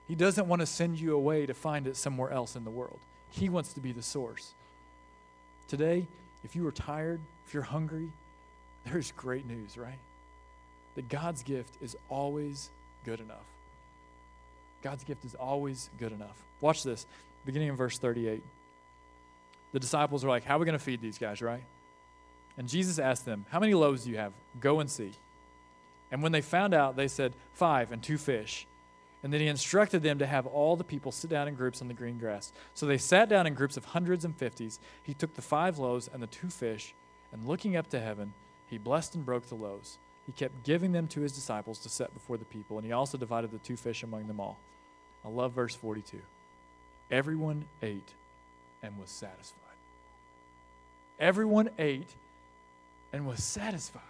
He 0.07 0.15
doesn't 0.15 0.47
want 0.47 0.61
to 0.61 0.65
send 0.65 1.01
you 1.01 1.13
away 1.13 1.45
to 1.45 1.53
find 1.53 1.85
it 1.85 1.97
somewhere 1.97 2.31
else 2.31 2.55
in 2.55 2.63
the 2.63 2.69
world. 2.69 2.97
He 3.29 3.49
wants 3.49 3.73
to 3.73 3.81
be 3.81 3.91
the 3.91 4.01
source. 4.01 4.53
Today, 5.67 6.07
if 6.45 6.55
you 6.55 6.65
are 6.65 6.71
tired, 6.71 7.19
if 7.45 7.53
you're 7.53 7.63
hungry, 7.63 8.09
there's 8.85 9.11
great 9.11 9.45
news, 9.45 9.77
right? 9.77 9.99
That 10.95 11.09
God's 11.09 11.43
gift 11.43 11.75
is 11.81 11.97
always 12.07 12.69
good 13.03 13.19
enough. 13.19 13.45
God's 14.81 15.03
gift 15.03 15.25
is 15.25 15.35
always 15.35 15.89
good 15.99 16.13
enough. 16.13 16.41
Watch 16.61 16.83
this, 16.83 17.05
beginning 17.45 17.67
in 17.67 17.75
verse 17.75 17.97
38. 17.97 18.41
The 19.73 19.79
disciples 19.81 20.23
are 20.23 20.29
like, 20.29 20.45
How 20.45 20.55
are 20.55 20.59
we 20.59 20.65
going 20.65 20.79
to 20.79 20.83
feed 20.83 21.01
these 21.01 21.17
guys, 21.17 21.41
right? 21.41 21.63
And 22.57 22.69
Jesus 22.69 22.97
asked 22.97 23.25
them, 23.25 23.45
How 23.49 23.59
many 23.59 23.73
loaves 23.73 24.05
do 24.05 24.11
you 24.11 24.17
have? 24.19 24.31
Go 24.61 24.79
and 24.79 24.89
see. 24.89 25.11
And 26.11 26.23
when 26.23 26.31
they 26.31 26.41
found 26.41 26.73
out, 26.73 26.95
they 26.95 27.07
said, 27.07 27.33
Five 27.53 27.91
and 27.91 28.01
two 28.01 28.17
fish. 28.17 28.65
And 29.23 29.33
then 29.33 29.41
he 29.41 29.47
instructed 29.47 30.03
them 30.03 30.19
to 30.19 30.27
have 30.27 30.45
all 30.45 30.75
the 30.75 30.83
people 30.83 31.11
sit 31.11 31.29
down 31.29 31.47
in 31.47 31.55
groups 31.55 31.81
on 31.81 31.87
the 31.87 31.93
green 31.93 32.17
grass. 32.17 32.53
So 32.73 32.85
they 32.85 32.97
sat 32.97 33.29
down 33.29 33.47
in 33.47 33.55
groups 33.55 33.75
of 33.75 33.85
hundreds 33.85 34.23
and 34.23 34.35
fifties. 34.35 34.79
He 35.03 35.13
took 35.13 35.33
the 35.33 35.41
five 35.41 35.79
loaves 35.79 36.09
and 36.11 36.21
the 36.21 36.27
two 36.27 36.49
fish, 36.49 36.93
and 37.31 37.47
looking 37.47 37.75
up 37.75 37.89
to 37.89 37.99
heaven, 37.99 38.33
he 38.69 38.77
blessed 38.77 39.15
and 39.15 39.25
broke 39.25 39.47
the 39.47 39.55
loaves. 39.55 39.97
He 40.25 40.33
kept 40.33 40.63
giving 40.63 40.91
them 40.91 41.07
to 41.09 41.21
his 41.21 41.33
disciples 41.33 41.79
to 41.79 41.89
set 41.89 42.13
before 42.13 42.37
the 42.37 42.45
people, 42.45 42.77
and 42.77 42.85
he 42.85 42.91
also 42.91 43.17
divided 43.17 43.51
the 43.51 43.57
two 43.59 43.77
fish 43.77 44.03
among 44.03 44.27
them 44.27 44.39
all. 44.39 44.57
I 45.25 45.29
love 45.29 45.53
verse 45.53 45.73
42. 45.73 46.19
Everyone 47.09 47.65
ate 47.81 48.13
and 48.83 48.97
was 48.99 49.09
satisfied. 49.09 49.61
Everyone 51.19 51.69
ate 51.79 52.09
and 53.13 53.25
was 53.25 53.43
satisfied. 53.43 54.01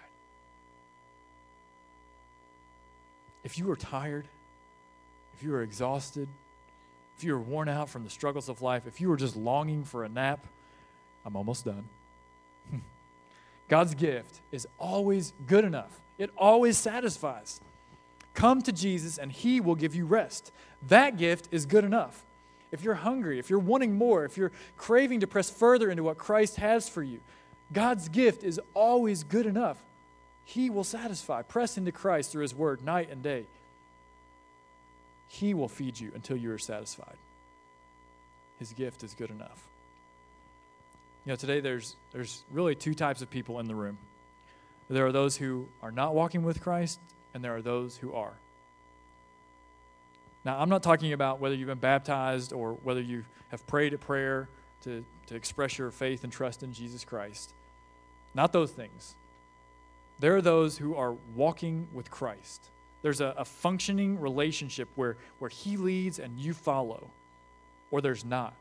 If 3.47 3.57
you 3.57 3.71
are 3.71 3.77
tired, 3.77 4.27
if 5.33 5.41
you 5.41 5.55
are 5.55 5.61
exhausted, 5.61 6.27
if 7.17 7.23
you 7.23 7.33
are 7.33 7.39
worn 7.39 7.69
out 7.69 7.87
from 7.87 8.03
the 8.03 8.09
struggles 8.09 8.49
of 8.49 8.61
life, 8.61 8.85
if 8.85 8.99
you 8.99 9.09
are 9.09 9.15
just 9.15 9.37
longing 9.37 9.85
for 9.85 10.03
a 10.03 10.09
nap, 10.09 10.45
I'm 11.25 11.37
almost 11.37 11.63
done. 11.63 11.87
God's 13.69 13.95
gift 13.95 14.41
is 14.51 14.67
always 14.77 15.31
good 15.47 15.63
enough, 15.63 15.97
it 16.17 16.29
always 16.37 16.77
satisfies. 16.77 17.61
Come 18.33 18.61
to 18.63 18.73
Jesus 18.73 19.17
and 19.17 19.31
He 19.31 19.61
will 19.61 19.75
give 19.75 19.95
you 19.95 20.05
rest. 20.05 20.51
That 20.89 21.15
gift 21.15 21.47
is 21.49 21.65
good 21.65 21.85
enough. 21.85 22.25
If 22.73 22.83
you're 22.83 22.95
hungry, 22.95 23.39
if 23.39 23.49
you're 23.49 23.59
wanting 23.59 23.95
more, 23.95 24.25
if 24.25 24.35
you're 24.35 24.51
craving 24.75 25.21
to 25.21 25.27
press 25.27 25.49
further 25.49 25.89
into 25.89 26.03
what 26.03 26.17
Christ 26.17 26.57
has 26.57 26.89
for 26.89 27.01
you, 27.01 27.21
God's 27.71 28.09
gift 28.09 28.43
is 28.43 28.59
always 28.73 29.23
good 29.23 29.45
enough. 29.45 29.81
He 30.47 30.69
will 30.69 30.85
satisfy. 30.85 31.41
Press 31.41 31.77
into 31.77 31.91
Christ 31.91 32.31
through 32.31 32.43
His 32.43 32.55
Word 32.55 32.81
night 32.81 33.09
and 33.11 33.21
day. 33.21 33.43
He 35.27 35.53
will 35.53 35.67
feed 35.67 35.99
you 35.99 36.13
until 36.15 36.37
you 36.37 36.53
are 36.53 36.57
satisfied. 36.57 37.17
His 38.57 38.71
gift 38.71 39.03
is 39.03 39.13
good 39.13 39.29
enough. 39.29 39.61
You 41.25 41.33
know, 41.33 41.35
today 41.35 41.59
there's, 41.59 41.97
there's 42.13 42.45
really 42.49 42.75
two 42.75 42.93
types 42.93 43.21
of 43.21 43.29
people 43.29 43.59
in 43.59 43.67
the 43.67 43.75
room 43.75 43.97
there 44.89 45.05
are 45.05 45.11
those 45.11 45.35
who 45.35 45.67
are 45.83 45.91
not 45.91 46.15
walking 46.15 46.43
with 46.43 46.61
Christ, 46.61 47.01
and 47.33 47.43
there 47.43 47.53
are 47.53 47.61
those 47.61 47.97
who 47.97 48.13
are. 48.13 48.31
Now, 50.45 50.61
I'm 50.61 50.69
not 50.69 50.81
talking 50.81 51.11
about 51.11 51.41
whether 51.41 51.55
you've 51.55 51.67
been 51.67 51.77
baptized 51.77 52.53
or 52.53 52.77
whether 52.83 53.01
you 53.01 53.25
have 53.49 53.67
prayed 53.67 53.93
a 53.93 53.97
prayer 53.97 54.47
to, 54.85 55.03
to 55.25 55.35
express 55.35 55.77
your 55.77 55.91
faith 55.91 56.23
and 56.23 56.31
trust 56.31 56.63
in 56.63 56.71
Jesus 56.71 57.03
Christ. 57.03 57.51
Not 58.33 58.53
those 58.53 58.71
things. 58.71 59.13
There 60.19 60.35
are 60.35 60.41
those 60.41 60.77
who 60.77 60.95
are 60.95 61.15
walking 61.35 61.87
with 61.93 62.09
Christ. 62.09 62.69
There's 63.01 63.21
a, 63.21 63.35
a 63.37 63.45
functioning 63.45 64.19
relationship 64.19 64.89
where, 64.95 65.17
where 65.39 65.49
He 65.49 65.77
leads 65.77 66.19
and 66.19 66.39
you 66.39 66.53
follow, 66.53 67.09
or 67.91 68.01
there's 68.01 68.25
not. 68.25 68.53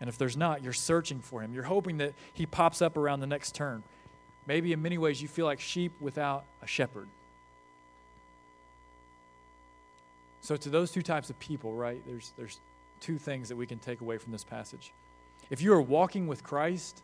And 0.00 0.08
if 0.08 0.18
there's 0.18 0.36
not, 0.36 0.62
you're 0.62 0.72
searching 0.72 1.20
for 1.20 1.40
Him. 1.40 1.52
You're 1.52 1.64
hoping 1.64 1.98
that 1.98 2.14
He 2.32 2.46
pops 2.46 2.82
up 2.82 2.96
around 2.96 3.20
the 3.20 3.26
next 3.26 3.54
turn. 3.54 3.82
Maybe 4.46 4.72
in 4.72 4.82
many 4.82 4.98
ways 4.98 5.20
you 5.20 5.28
feel 5.28 5.46
like 5.46 5.60
sheep 5.60 5.92
without 6.00 6.44
a 6.62 6.66
shepherd. 6.66 7.08
So, 10.42 10.56
to 10.56 10.68
those 10.68 10.92
two 10.92 11.00
types 11.00 11.30
of 11.30 11.38
people, 11.38 11.72
right, 11.72 12.02
there's, 12.06 12.32
there's 12.36 12.60
two 13.00 13.16
things 13.16 13.48
that 13.48 13.56
we 13.56 13.66
can 13.66 13.78
take 13.78 14.02
away 14.02 14.18
from 14.18 14.30
this 14.30 14.44
passage. 14.44 14.92
If 15.48 15.62
you 15.62 15.72
are 15.72 15.80
walking 15.80 16.26
with 16.26 16.44
Christ, 16.44 17.02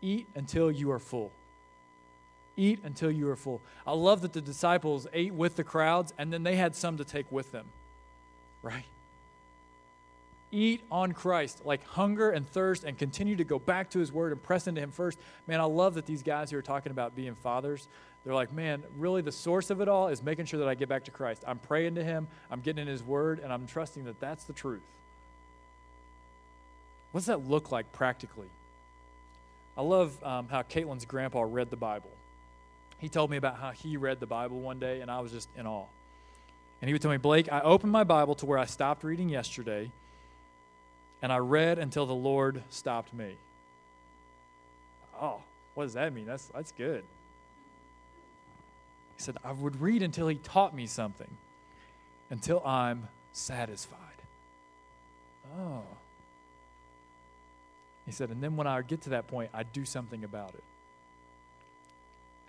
eat 0.00 0.26
until 0.34 0.70
you 0.70 0.90
are 0.90 0.98
full. 0.98 1.30
Eat 2.60 2.80
until 2.84 3.10
you 3.10 3.26
are 3.30 3.36
full. 3.36 3.62
I 3.86 3.92
love 3.92 4.20
that 4.20 4.34
the 4.34 4.42
disciples 4.42 5.06
ate 5.14 5.32
with 5.32 5.56
the 5.56 5.64
crowds 5.64 6.12
and 6.18 6.30
then 6.30 6.42
they 6.42 6.56
had 6.56 6.76
some 6.76 6.98
to 6.98 7.06
take 7.06 7.32
with 7.32 7.50
them, 7.52 7.64
right? 8.62 8.84
Eat 10.52 10.82
on 10.92 11.12
Christ, 11.12 11.62
like 11.64 11.82
hunger 11.86 12.28
and 12.28 12.46
thirst, 12.46 12.84
and 12.84 12.98
continue 12.98 13.34
to 13.36 13.44
go 13.44 13.58
back 13.58 13.88
to 13.90 13.98
His 13.98 14.12
Word 14.12 14.32
and 14.32 14.42
press 14.42 14.66
into 14.66 14.82
Him 14.82 14.90
first. 14.90 15.18
Man, 15.46 15.58
I 15.58 15.64
love 15.64 15.94
that 15.94 16.04
these 16.04 16.22
guys 16.22 16.50
who 16.50 16.58
are 16.58 16.62
talking 16.62 16.92
about 16.92 17.16
being 17.16 17.34
fathers, 17.34 17.88
they're 18.24 18.34
like, 18.34 18.52
man, 18.52 18.82
really 18.98 19.22
the 19.22 19.32
source 19.32 19.70
of 19.70 19.80
it 19.80 19.88
all 19.88 20.08
is 20.08 20.22
making 20.22 20.44
sure 20.44 20.60
that 20.60 20.68
I 20.68 20.74
get 20.74 20.90
back 20.90 21.04
to 21.04 21.10
Christ. 21.10 21.42
I'm 21.46 21.60
praying 21.60 21.94
to 21.94 22.04
Him, 22.04 22.28
I'm 22.50 22.60
getting 22.60 22.82
in 22.82 22.88
His 22.88 23.02
Word, 23.02 23.38
and 23.38 23.50
I'm 23.50 23.66
trusting 23.66 24.04
that 24.04 24.20
that's 24.20 24.44
the 24.44 24.52
truth. 24.52 24.82
What 27.12 27.20
does 27.20 27.26
that 27.26 27.48
look 27.48 27.72
like 27.72 27.90
practically? 27.92 28.48
I 29.78 29.82
love 29.82 30.22
um, 30.22 30.48
how 30.50 30.60
Caitlin's 30.60 31.06
grandpa 31.06 31.40
read 31.40 31.70
the 31.70 31.76
Bible. 31.76 32.10
He 33.00 33.08
told 33.08 33.30
me 33.30 33.38
about 33.38 33.56
how 33.56 33.70
he 33.70 33.96
read 33.96 34.20
the 34.20 34.26
Bible 34.26 34.60
one 34.60 34.78
day, 34.78 35.00
and 35.00 35.10
I 35.10 35.20
was 35.20 35.32
just 35.32 35.48
in 35.56 35.66
awe. 35.66 35.86
And 36.80 36.88
he 36.88 36.92
would 36.92 37.00
tell 37.00 37.10
me, 37.10 37.16
Blake, 37.16 37.50
I 37.50 37.60
opened 37.60 37.92
my 37.92 38.04
Bible 38.04 38.34
to 38.36 38.46
where 38.46 38.58
I 38.58 38.66
stopped 38.66 39.04
reading 39.04 39.28
yesterday, 39.28 39.90
and 41.22 41.32
I 41.32 41.38
read 41.38 41.78
until 41.78 42.04
the 42.04 42.14
Lord 42.14 42.62
stopped 42.68 43.14
me. 43.14 43.36
Oh, 45.20 45.42
what 45.74 45.84
does 45.84 45.94
that 45.94 46.12
mean? 46.12 46.26
That's, 46.26 46.46
that's 46.54 46.72
good. 46.72 47.04
He 49.16 49.22
said, 49.22 49.36
I 49.44 49.52
would 49.52 49.80
read 49.80 50.02
until 50.02 50.28
he 50.28 50.36
taught 50.36 50.74
me 50.74 50.86
something, 50.86 51.28
until 52.30 52.62
I'm 52.66 53.08
satisfied. 53.32 53.98
Oh. 55.58 55.82
He 58.04 58.12
said, 58.12 58.30
and 58.30 58.42
then 58.42 58.56
when 58.56 58.66
I 58.66 58.80
get 58.82 59.02
to 59.02 59.10
that 59.10 59.26
point, 59.26 59.50
I 59.54 59.62
do 59.62 59.84
something 59.84 60.24
about 60.24 60.50
it. 60.50 60.64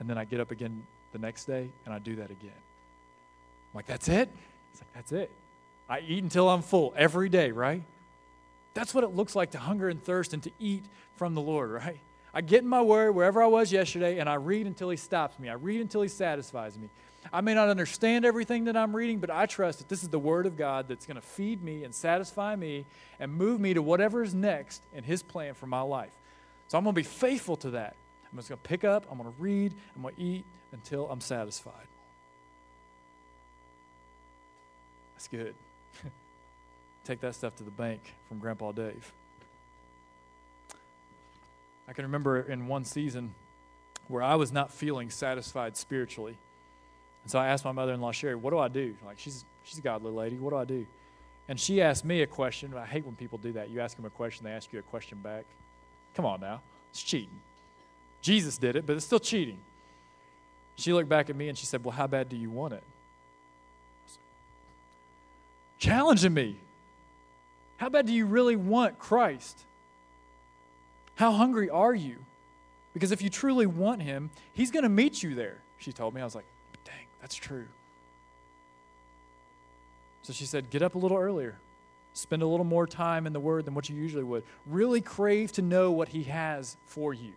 And 0.01 0.09
then 0.09 0.17
I 0.17 0.25
get 0.25 0.39
up 0.39 0.49
again 0.49 0.81
the 1.13 1.19
next 1.19 1.45
day 1.45 1.69
and 1.85 1.93
I 1.93 1.99
do 1.99 2.15
that 2.15 2.31
again. 2.31 2.49
I'm 2.55 3.75
like, 3.75 3.85
that's 3.85 4.09
it? 4.09 4.29
It's 4.71 4.81
like, 4.81 4.93
that's 4.95 5.11
it. 5.11 5.29
I 5.87 5.99
eat 5.99 6.23
until 6.23 6.49
I'm 6.49 6.63
full 6.63 6.91
every 6.97 7.29
day, 7.29 7.51
right? 7.51 7.83
That's 8.73 8.95
what 8.95 9.03
it 9.03 9.15
looks 9.15 9.35
like 9.35 9.51
to 9.51 9.59
hunger 9.59 9.89
and 9.89 10.03
thirst 10.03 10.33
and 10.33 10.41
to 10.41 10.51
eat 10.59 10.83
from 11.17 11.35
the 11.35 11.41
Lord, 11.41 11.69
right? 11.69 11.99
I 12.33 12.41
get 12.41 12.63
in 12.63 12.67
my 12.67 12.81
word 12.81 13.11
wherever 13.11 13.43
I 13.43 13.45
was 13.45 13.71
yesterday 13.71 14.17
and 14.17 14.27
I 14.27 14.35
read 14.35 14.65
until 14.65 14.89
He 14.89 14.97
stops 14.97 15.37
me. 15.37 15.49
I 15.49 15.53
read 15.53 15.81
until 15.81 16.01
He 16.01 16.07
satisfies 16.07 16.79
me. 16.79 16.89
I 17.31 17.41
may 17.41 17.53
not 17.53 17.69
understand 17.69 18.25
everything 18.25 18.63
that 18.63 18.75
I'm 18.75 18.95
reading, 18.95 19.19
but 19.19 19.29
I 19.29 19.45
trust 19.45 19.77
that 19.79 19.89
this 19.89 20.01
is 20.01 20.09
the 20.09 20.17
Word 20.17 20.47
of 20.47 20.57
God 20.57 20.87
that's 20.87 21.05
going 21.05 21.15
to 21.15 21.21
feed 21.21 21.63
me 21.63 21.83
and 21.83 21.93
satisfy 21.93 22.55
me 22.55 22.85
and 23.19 23.31
move 23.31 23.59
me 23.59 23.75
to 23.75 23.83
whatever 23.83 24.23
is 24.23 24.33
next 24.33 24.81
in 24.95 25.03
His 25.03 25.21
plan 25.21 25.53
for 25.53 25.67
my 25.67 25.81
life. 25.81 26.13
So 26.69 26.79
I'm 26.79 26.85
going 26.85 26.95
to 26.95 26.99
be 26.99 27.03
faithful 27.03 27.57
to 27.57 27.69
that. 27.71 27.95
I'm 28.31 28.37
just 28.37 28.49
going 28.49 28.59
to 28.61 28.67
pick 28.67 28.83
up, 28.83 29.05
I'm 29.11 29.17
going 29.17 29.29
to 29.29 29.41
read, 29.41 29.73
I'm 29.95 30.01
going 30.03 30.15
to 30.15 30.21
eat 30.21 30.45
until 30.71 31.09
I'm 31.09 31.19
satisfied. 31.19 31.73
That's 35.15 35.27
good. 35.27 35.53
Take 37.05 37.19
that 37.21 37.35
stuff 37.35 37.55
to 37.57 37.63
the 37.63 37.71
bank 37.71 38.01
from 38.27 38.39
Grandpa 38.39 38.71
Dave. 38.71 39.11
I 41.87 41.93
can 41.93 42.05
remember 42.05 42.39
in 42.39 42.67
one 42.67 42.85
season 42.85 43.35
where 44.07 44.23
I 44.23 44.35
was 44.35 44.51
not 44.51 44.71
feeling 44.71 45.09
satisfied 45.09 45.75
spiritually. 45.75 46.37
And 47.23 47.31
so 47.31 47.37
I 47.37 47.47
asked 47.47 47.65
my 47.65 47.71
mother 47.71 47.93
in 47.93 48.01
law, 48.01 48.11
Sherry, 48.11 48.35
what 48.35 48.51
do 48.51 48.59
I 48.59 48.67
do? 48.69 48.95
Like, 49.05 49.19
she's, 49.19 49.43
she's 49.63 49.77
a 49.77 49.81
godly 49.81 50.11
lady. 50.11 50.37
What 50.37 50.51
do 50.51 50.55
I 50.55 50.65
do? 50.65 50.85
And 51.49 51.59
she 51.59 51.81
asked 51.81 52.05
me 52.05 52.21
a 52.21 52.27
question. 52.27 52.73
I 52.75 52.85
hate 52.85 53.05
when 53.05 53.15
people 53.15 53.37
do 53.37 53.51
that. 53.53 53.69
You 53.69 53.81
ask 53.81 53.97
them 53.97 54.05
a 54.05 54.09
question, 54.09 54.45
they 54.45 54.51
ask 54.51 54.71
you 54.71 54.79
a 54.79 54.83
question 54.83 55.19
back. 55.21 55.45
Come 56.15 56.25
on 56.25 56.39
now. 56.39 56.61
It's 56.91 57.03
cheating. 57.03 57.41
Jesus 58.21 58.57
did 58.57 58.75
it, 58.75 58.85
but 58.85 58.95
it's 58.95 59.05
still 59.05 59.19
cheating. 59.19 59.57
She 60.75 60.93
looked 60.93 61.09
back 61.09 61.29
at 61.29 61.35
me 61.35 61.49
and 61.49 61.57
she 61.57 61.65
said, 61.65 61.83
Well, 61.83 61.91
how 61.91 62.07
bad 62.07 62.29
do 62.29 62.35
you 62.35 62.49
want 62.49 62.73
it? 62.73 62.83
Challenging 65.79 66.33
me. 66.33 66.57
How 67.77 67.89
bad 67.89 68.05
do 68.05 68.13
you 68.13 68.25
really 68.25 68.55
want 68.55 68.99
Christ? 68.99 69.59
How 71.15 71.31
hungry 71.31 71.69
are 71.69 71.93
you? 71.93 72.17
Because 72.93 73.11
if 73.11 73.21
you 73.21 73.29
truly 73.29 73.65
want 73.65 74.01
Him, 74.01 74.29
He's 74.53 74.71
going 74.71 74.83
to 74.83 74.89
meet 74.89 75.23
you 75.23 75.35
there, 75.35 75.57
she 75.79 75.91
told 75.91 76.13
me. 76.13 76.21
I 76.21 76.23
was 76.23 76.35
like, 76.35 76.45
dang, 76.85 77.05
that's 77.21 77.35
true. 77.35 77.65
So 80.23 80.33
she 80.33 80.45
said, 80.45 80.69
Get 80.69 80.81
up 80.81 80.95
a 80.95 80.97
little 80.97 81.17
earlier. 81.17 81.57
Spend 82.13 82.43
a 82.43 82.47
little 82.47 82.65
more 82.65 82.85
time 82.85 83.25
in 83.25 83.33
the 83.33 83.39
Word 83.39 83.65
than 83.65 83.73
what 83.73 83.89
you 83.89 83.95
usually 83.95 84.23
would. 84.23 84.43
Really 84.67 85.01
crave 85.01 85.51
to 85.53 85.61
know 85.61 85.91
what 85.91 86.09
He 86.09 86.23
has 86.23 86.75
for 86.85 87.13
you. 87.13 87.31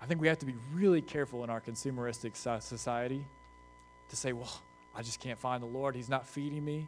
I 0.00 0.06
think 0.06 0.20
we 0.20 0.28
have 0.28 0.38
to 0.38 0.46
be 0.46 0.54
really 0.74 1.02
careful 1.02 1.44
in 1.44 1.50
our 1.50 1.60
consumeristic 1.60 2.36
society 2.62 3.24
to 4.10 4.16
say, 4.16 4.32
Well, 4.32 4.52
I 4.94 5.02
just 5.02 5.20
can't 5.20 5.38
find 5.38 5.62
the 5.62 5.66
Lord. 5.66 5.94
He's 5.94 6.08
not 6.08 6.26
feeding 6.26 6.64
me. 6.64 6.86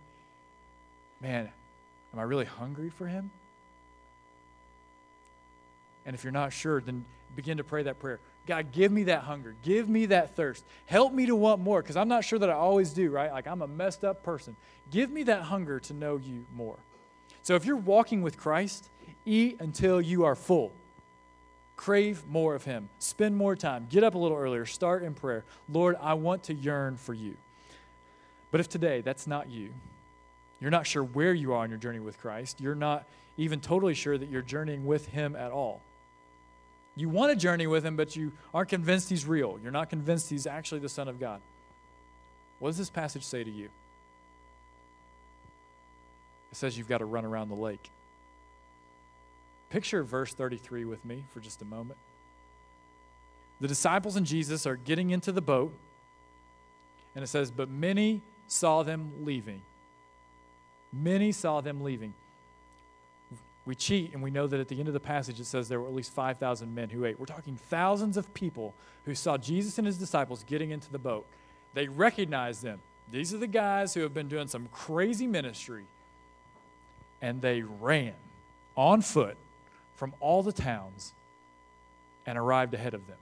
Man, 1.21 1.49
am 2.13 2.19
I 2.19 2.23
really 2.23 2.45
hungry 2.45 2.91
for 2.91 3.07
Him? 3.07 3.31
And 6.07 6.15
if 6.15 6.25
you're 6.25 6.33
not 6.33 6.53
sure, 6.53 6.81
then 6.81 7.05
begin 7.37 7.59
to 7.59 7.65
pray 7.65 7.83
that 7.85 7.99
prayer. 8.01 8.21
God, 8.47 8.73
give 8.73 8.91
me 8.91 9.05
that 9.05 9.23
hunger. 9.23 9.55
Give 9.63 9.89
me 9.89 10.07
that 10.07 10.35
thirst. 10.35 10.65
Help 10.87 11.13
me 11.13 11.27
to 11.27 11.37
want 11.37 11.61
more 11.61 11.83
because 11.83 11.97
I'm 11.97 12.09
not 12.09 12.25
sure 12.25 12.39
that 12.39 12.51
I 12.51 12.55
always 12.55 12.91
do, 12.91 13.11
right? 13.11 13.31
Like 13.31 13.47
I'm 13.47 13.63
a 13.63 13.69
messed 13.69 14.05
up 14.05 14.23
person. 14.23 14.57
Give 14.91 15.11
me 15.11 15.25
that 15.25 15.43
hunger 15.43 15.79
to 15.81 15.93
know 15.93 16.17
you 16.17 16.47
more. 16.55 16.77
So 17.43 17.55
if 17.55 17.65
you're 17.65 17.77
walking 17.77 18.23
with 18.23 18.39
Christ, 18.39 18.89
eat 19.25 19.59
until 19.61 20.01
you 20.01 20.25
are 20.25 20.35
full. 20.35 20.73
Crave 21.81 22.27
more 22.29 22.55
of 22.55 22.65
Him. 22.65 22.89
Spend 22.99 23.37
more 23.37 23.57
time. 23.57 23.87
Get 23.89 24.05
up 24.05 24.15
a 24.15 24.19
little 24.19 24.37
earlier. 24.37 24.67
Start 24.67 25.03
in 25.03 25.15
prayer. 25.15 25.45
Lord, 25.69 25.97
I 26.01 26.15
want 26.15 26.45
to 26.45 26.55
yearn 26.55 26.97
for 26.97 27.15
you. 27.15 27.37
But 28.51 28.61
if 28.61 28.69
today 28.69 29.01
that's 29.01 29.27
not 29.27 29.49
you, 29.49 29.71
you're 30.61 30.71
not 30.71 30.87
sure 30.87 31.03
where 31.03 31.33
you 31.33 31.53
are 31.55 31.63
on 31.63 31.71
your 31.71 31.79
journey 31.79 32.01
with 32.01 32.21
Christ, 32.21 32.61
you're 32.61 32.75
not 32.75 33.07
even 33.39 33.61
totally 33.61 33.95
sure 33.95 34.19
that 34.19 34.29
you're 34.29 34.43
journeying 34.43 34.85
with 34.85 35.09
Him 35.09 35.35
at 35.35 35.53
all 35.53 35.81
you 36.97 37.09
want 37.09 37.33
to 37.33 37.37
journey 37.37 37.67
with 37.67 37.85
him, 37.85 37.97
but 37.97 38.15
you 38.15 38.33
aren't 38.53 38.69
convinced 38.69 39.09
he's 39.09 39.27
real. 39.27 39.59
You're 39.63 39.73
not 39.73 39.91
convinced 39.91 40.29
he's 40.29 40.47
actually 40.47 40.81
the 40.81 40.89
Son 40.89 41.09
of 41.09 41.19
God. 41.19 41.41
What 42.59 42.69
does 42.69 42.79
this 42.79 42.91
passage 42.91 43.25
say 43.25 43.43
to 43.43 43.51
you? 43.51 43.71
It 46.53 46.57
says 46.57 46.77
you've 46.77 46.89
got 46.89 46.99
to 46.99 47.05
run 47.05 47.25
around 47.25 47.49
the 47.49 47.55
lake. 47.55 47.91
Picture 49.71 50.03
verse 50.05 50.35
33 50.35 50.85
with 50.85 51.05
me 51.05 51.25
for 51.33 51.41
just 51.41 51.63
a 51.63 51.65
moment. 51.65 51.99
The 53.61 53.69
disciples 53.69 54.17
and 54.17 54.27
Jesus 54.27 54.67
are 54.67 54.77
getting 54.77 55.11
into 55.11 55.33
the 55.33 55.41
boat, 55.41 55.73
and 57.15 57.23
it 57.23 57.29
says, 57.29 57.51
But 57.51 57.69
many 57.69 58.23
saw 58.49 58.83
them 58.83 59.13
leaving. 59.25 59.63
Many 60.93 61.33
saw 61.33 61.61
them 61.61 61.83
leaving 61.83 62.15
we 63.71 63.75
cheat 63.75 64.13
and 64.13 64.21
we 64.23 64.31
know 64.31 64.47
that 64.47 64.59
at 64.59 64.69
the 64.69 64.79
end 64.79 64.89
of 64.89 64.95
the 64.95 65.01
passage 65.01 65.39
it 65.39 65.45
says 65.45 65.69
there 65.69 65.81
were 65.81 65.87
at 65.87 65.95
least 65.95 66.13
5,000 66.13 66.75
men 66.75 66.89
who 66.89 67.05
ate. 67.05 67.21
We're 67.21 67.27
talking 67.27 67.57
thousands 67.57 68.17
of 68.17 68.33
people 68.35 68.75
who 69.05 69.15
saw 69.15 69.37
Jesus 69.37 69.79
and 69.79 69.87
his 69.87 69.99
disciples 69.99 70.45
getting 70.45 70.71
into 70.71 70.91
the 70.91 70.99
boat. 70.99 71.27
They 71.75 71.87
recognized 71.87 72.63
them. 72.63 72.81
These 73.13 73.33
are 73.35 73.39
the 73.39 73.47
guys 73.47 73.95
who 73.95 74.01
have 74.01 74.15
been 74.15 74.29
doing 74.29 74.49
some 74.49 74.69
crazy 74.73 75.27
ministry. 75.27 75.85
And 77.23 77.43
they 77.43 77.63
ran 77.63 78.15
on 78.77 79.03
foot 79.03 79.37
from 80.01 80.15
all 80.19 80.43
the 80.43 80.51
towns 80.51 81.13
and 82.25 82.39
arrived 82.39 82.73
ahead 82.73 82.95
of 82.95 83.07
them. 83.07 83.19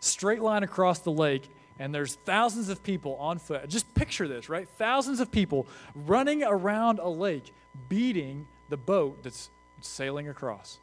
Straight 0.00 0.40
line 0.40 0.62
across 0.62 1.00
the 1.00 1.12
lake, 1.12 1.46
and 1.78 1.94
there's 1.94 2.14
thousands 2.14 2.70
of 2.70 2.82
people 2.82 3.16
on 3.16 3.38
foot. 3.38 3.68
Just 3.68 3.92
picture 3.92 4.26
this, 4.26 4.48
right? 4.48 4.66
Thousands 4.66 5.20
of 5.20 5.30
people 5.30 5.66
running 5.94 6.42
around 6.42 7.00
a 7.00 7.08
lake 7.10 7.52
beating 7.90 8.46
the 8.70 8.78
boat 8.78 9.22
that's 9.22 9.50
sailing 9.82 10.30
across. 10.30 10.78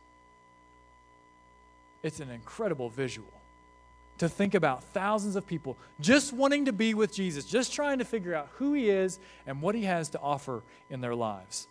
It's 2.04 2.20
an 2.20 2.30
incredible 2.30 2.90
visual 2.90 3.34
to 4.20 4.30
think 4.30 4.54
about 4.54 4.84
thousands 4.84 5.36
of 5.36 5.48
people 5.48 5.78
just 6.00 6.32
wanting 6.32 6.66
to 6.66 6.74
be 6.74 6.94
with 6.94 7.12
Jesus, 7.12 7.44
just 7.44 7.74
trying 7.74 7.98
to 7.98 8.06
figure 8.06 8.36
out 8.36 8.50
who 8.58 8.74
he 8.74 8.88
is 8.88 9.18
and 9.48 9.64
what 9.64 9.74
he 9.74 9.86
has 9.86 10.10
to 10.10 10.20
offer 10.20 10.62
in 10.92 11.02
their 11.02 11.16
lives. 11.16 11.68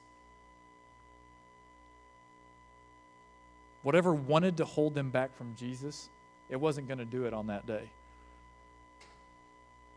Whatever 3.83 4.13
wanted 4.13 4.57
to 4.59 4.65
hold 4.65 4.95
them 4.95 5.11
back 5.11 5.37
from 5.37 5.55
Jesus, 5.57 6.09
it 6.49 6.57
wasn't 6.57 6.89
going 6.89 6.99
to 6.99 7.05
do 7.05 7.25
it 7.25 7.33
on 7.33 7.47
that 7.49 7.67
day. 7.67 7.91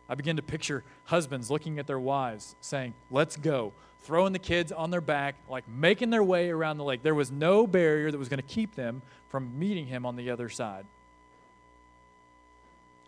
I 0.10 0.16
begin 0.16 0.36
to 0.36 0.42
picture 0.42 0.84
husbands 1.06 1.50
looking 1.50 1.80
at 1.80 1.88
their 1.88 2.00
wives 2.00 2.56
saying, 2.60 2.94
Let's 3.10 3.38
go, 3.38 3.72
throwing 4.02 4.34
the 4.34 4.40
kids 4.40 4.72
on 4.72 4.92
their 4.92 5.02
back, 5.02 5.36
like 5.50 5.68
making 5.70 6.10
their 6.10 6.24
way 6.24 6.50
around 6.50 6.78
the 6.78 6.84
lake. 6.84 7.02
There 7.02 7.16
was 7.16 7.32
no 7.32 7.66
barrier 7.66 8.12
that 8.12 8.18
was 8.18 8.30
going 8.30 8.42
to 8.42 8.44
keep 8.44 8.76
them 8.76 9.02
from 9.30 9.58
meeting 9.58 9.88
him 9.88 10.06
on 10.06 10.18
the 10.18 10.30
other 10.30 10.50
side. 10.50 10.86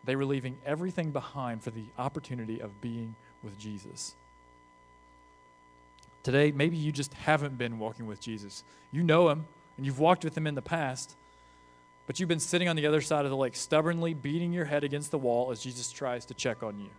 They 0.06 0.16
were 0.16 0.26
leaving 0.26 0.58
everything 0.66 1.12
behind 1.12 1.64
for 1.64 1.72
the 1.72 1.86
opportunity 1.98 2.62
of 2.62 2.82
being 2.82 3.16
with 3.44 3.58
Jesus. 3.58 4.16
Today, 6.24 6.52
maybe 6.52 6.78
you 6.78 6.92
just 6.92 7.14
haven't 7.14 7.58
been 7.58 7.80
walking 7.80 8.06
with 8.06 8.22
Jesus. 8.22 8.64
You 8.92 9.04
know 9.04 9.30
him, 9.30 9.46
and 9.78 9.86
you've 9.86 10.00
walked 10.00 10.24
with 10.24 10.38
him 10.38 10.48
in 10.48 10.56
the 10.56 10.62
past, 10.62 11.16
but 12.06 12.20
you've 12.20 12.30
been 12.30 12.40
sitting 12.40 12.68
on 12.68 12.76
the 12.76 12.86
other 12.86 13.02
side 13.02 13.26
of 13.26 13.32
the 13.32 13.38
lake, 13.38 13.56
stubbornly 13.56 14.14
beating 14.14 14.52
your 14.52 14.66
head 14.66 14.84
against 14.84 15.12
the 15.12 15.18
wall 15.18 15.52
as 15.52 15.62
Jesus 15.62 15.92
tries 15.92 16.26
to 16.26 16.34
check 16.34 16.64
on 16.64 16.80
you. 16.80 16.90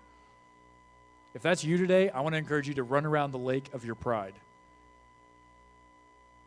If 1.34 1.42
that's 1.42 1.64
you 1.64 1.76
today, 1.76 2.10
I 2.10 2.20
want 2.20 2.34
to 2.34 2.38
encourage 2.38 2.68
you 2.68 2.74
to 2.74 2.82
run 2.82 3.04
around 3.04 3.32
the 3.32 3.38
lake 3.38 3.68
of 3.72 3.84
your 3.84 3.96
pride. 3.96 4.34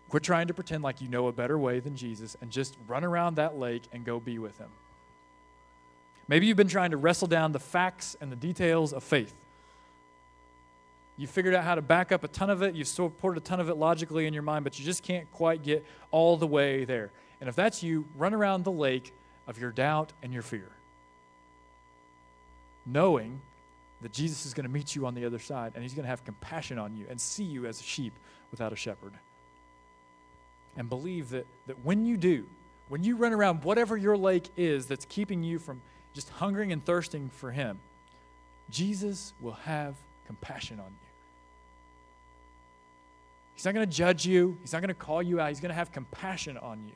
Quit 0.09 0.23
trying 0.23 0.47
to 0.47 0.53
pretend 0.53 0.83
like 0.83 1.01
you 1.01 1.09
know 1.09 1.27
a 1.27 1.33
better 1.33 1.57
way 1.57 1.79
than 1.79 1.97
Jesus 1.97 2.37
and 2.41 2.49
just 2.49 2.77
run 2.87 3.03
around 3.03 3.35
that 3.35 3.57
lake 3.57 3.83
and 3.91 4.05
go 4.05 4.19
be 4.19 4.39
with 4.39 4.57
him. 4.57 4.69
Maybe 6.29 6.45
you've 6.45 6.57
been 6.57 6.67
trying 6.67 6.91
to 6.91 6.97
wrestle 6.97 7.27
down 7.27 7.51
the 7.51 7.59
facts 7.59 8.15
and 8.21 8.31
the 8.31 8.35
details 8.35 8.93
of 8.93 9.03
faith. 9.03 9.33
You 11.17 11.25
figured 11.25 11.55
out 11.55 11.63
how 11.63 11.75
to 11.75 11.81
back 11.81 12.11
up 12.11 12.23
a 12.23 12.27
ton 12.27 12.49
of 12.49 12.61
it, 12.61 12.75
you've 12.75 12.87
supported 12.87 13.41
a 13.41 13.45
ton 13.45 13.59
of 13.59 13.69
it 13.69 13.75
logically 13.75 14.27
in 14.27 14.33
your 14.33 14.43
mind, 14.43 14.63
but 14.63 14.77
you 14.77 14.85
just 14.85 15.01
can't 15.01 15.29
quite 15.31 15.63
get 15.63 15.83
all 16.11 16.37
the 16.37 16.47
way 16.47 16.85
there. 16.85 17.11
And 17.41 17.49
if 17.49 17.55
that's 17.55 17.81
you, 17.81 18.05
run 18.15 18.33
around 18.33 18.63
the 18.63 18.71
lake 18.71 19.13
of 19.47 19.59
your 19.59 19.71
doubt 19.71 20.13
and 20.21 20.31
your 20.31 20.43
fear, 20.43 20.69
knowing 22.85 23.41
that 24.01 24.13
Jesus 24.13 24.45
is 24.45 24.53
going 24.53 24.65
to 24.65 24.71
meet 24.71 24.95
you 24.95 25.07
on 25.07 25.15
the 25.15 25.25
other 25.25 25.39
side 25.39 25.71
and 25.73 25.81
he's 25.81 25.93
going 25.93 26.03
to 26.03 26.09
have 26.09 26.23
compassion 26.23 26.77
on 26.77 26.95
you 26.95 27.05
and 27.09 27.19
see 27.19 27.43
you 27.43 27.65
as 27.65 27.79
a 27.79 27.83
sheep 27.83 28.13
without 28.51 28.71
a 28.71 28.75
shepherd. 28.75 29.13
And 30.75 30.87
believe 30.87 31.31
that, 31.31 31.47
that 31.65 31.83
when 31.83 32.05
you 32.05 32.17
do, 32.17 32.45
when 32.89 33.03
you 33.03 33.15
run 33.15 33.33
around 33.33 33.63
whatever 33.63 33.97
your 33.97 34.15
lake 34.15 34.49
is 34.55 34.85
that's 34.85 35.05
keeping 35.05 35.43
you 35.43 35.57
from 35.57 35.81
just 36.13 36.29
hungering 36.29 36.71
and 36.71 36.85
thirsting 36.85 37.29
for 37.29 37.51
him, 37.51 37.79
Jesus 38.69 39.33
will 39.41 39.53
have 39.53 39.95
compassion 40.27 40.79
on 40.79 40.85
you. 40.85 41.06
He's 43.57 43.65
not 43.65 43.73
going 43.73 43.89
to 43.89 43.93
judge 43.93 44.25
you, 44.25 44.57
he's 44.61 44.71
not 44.71 44.81
going 44.81 44.87
to 44.87 44.93
call 44.93 45.21
you 45.21 45.41
out, 45.41 45.49
he's 45.49 45.59
going 45.59 45.69
to 45.69 45.75
have 45.75 45.91
compassion 45.91 46.57
on 46.57 46.79
you 46.87 46.93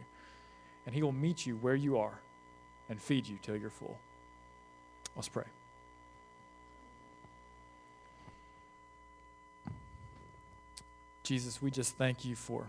and 0.85 0.95
He 0.95 1.03
will 1.03 1.11
meet 1.11 1.45
you 1.45 1.55
where 1.57 1.75
you 1.75 1.97
are 1.97 2.19
and 2.89 2.99
feed 2.99 3.27
you 3.27 3.37
till 3.41 3.55
you're 3.55 3.69
full. 3.69 3.97
Let's 5.15 5.29
pray. 5.29 5.45
Jesus, 11.23 11.61
we 11.61 11.71
just 11.71 11.95
thank 11.95 12.25
you 12.25 12.35
for, 12.35 12.65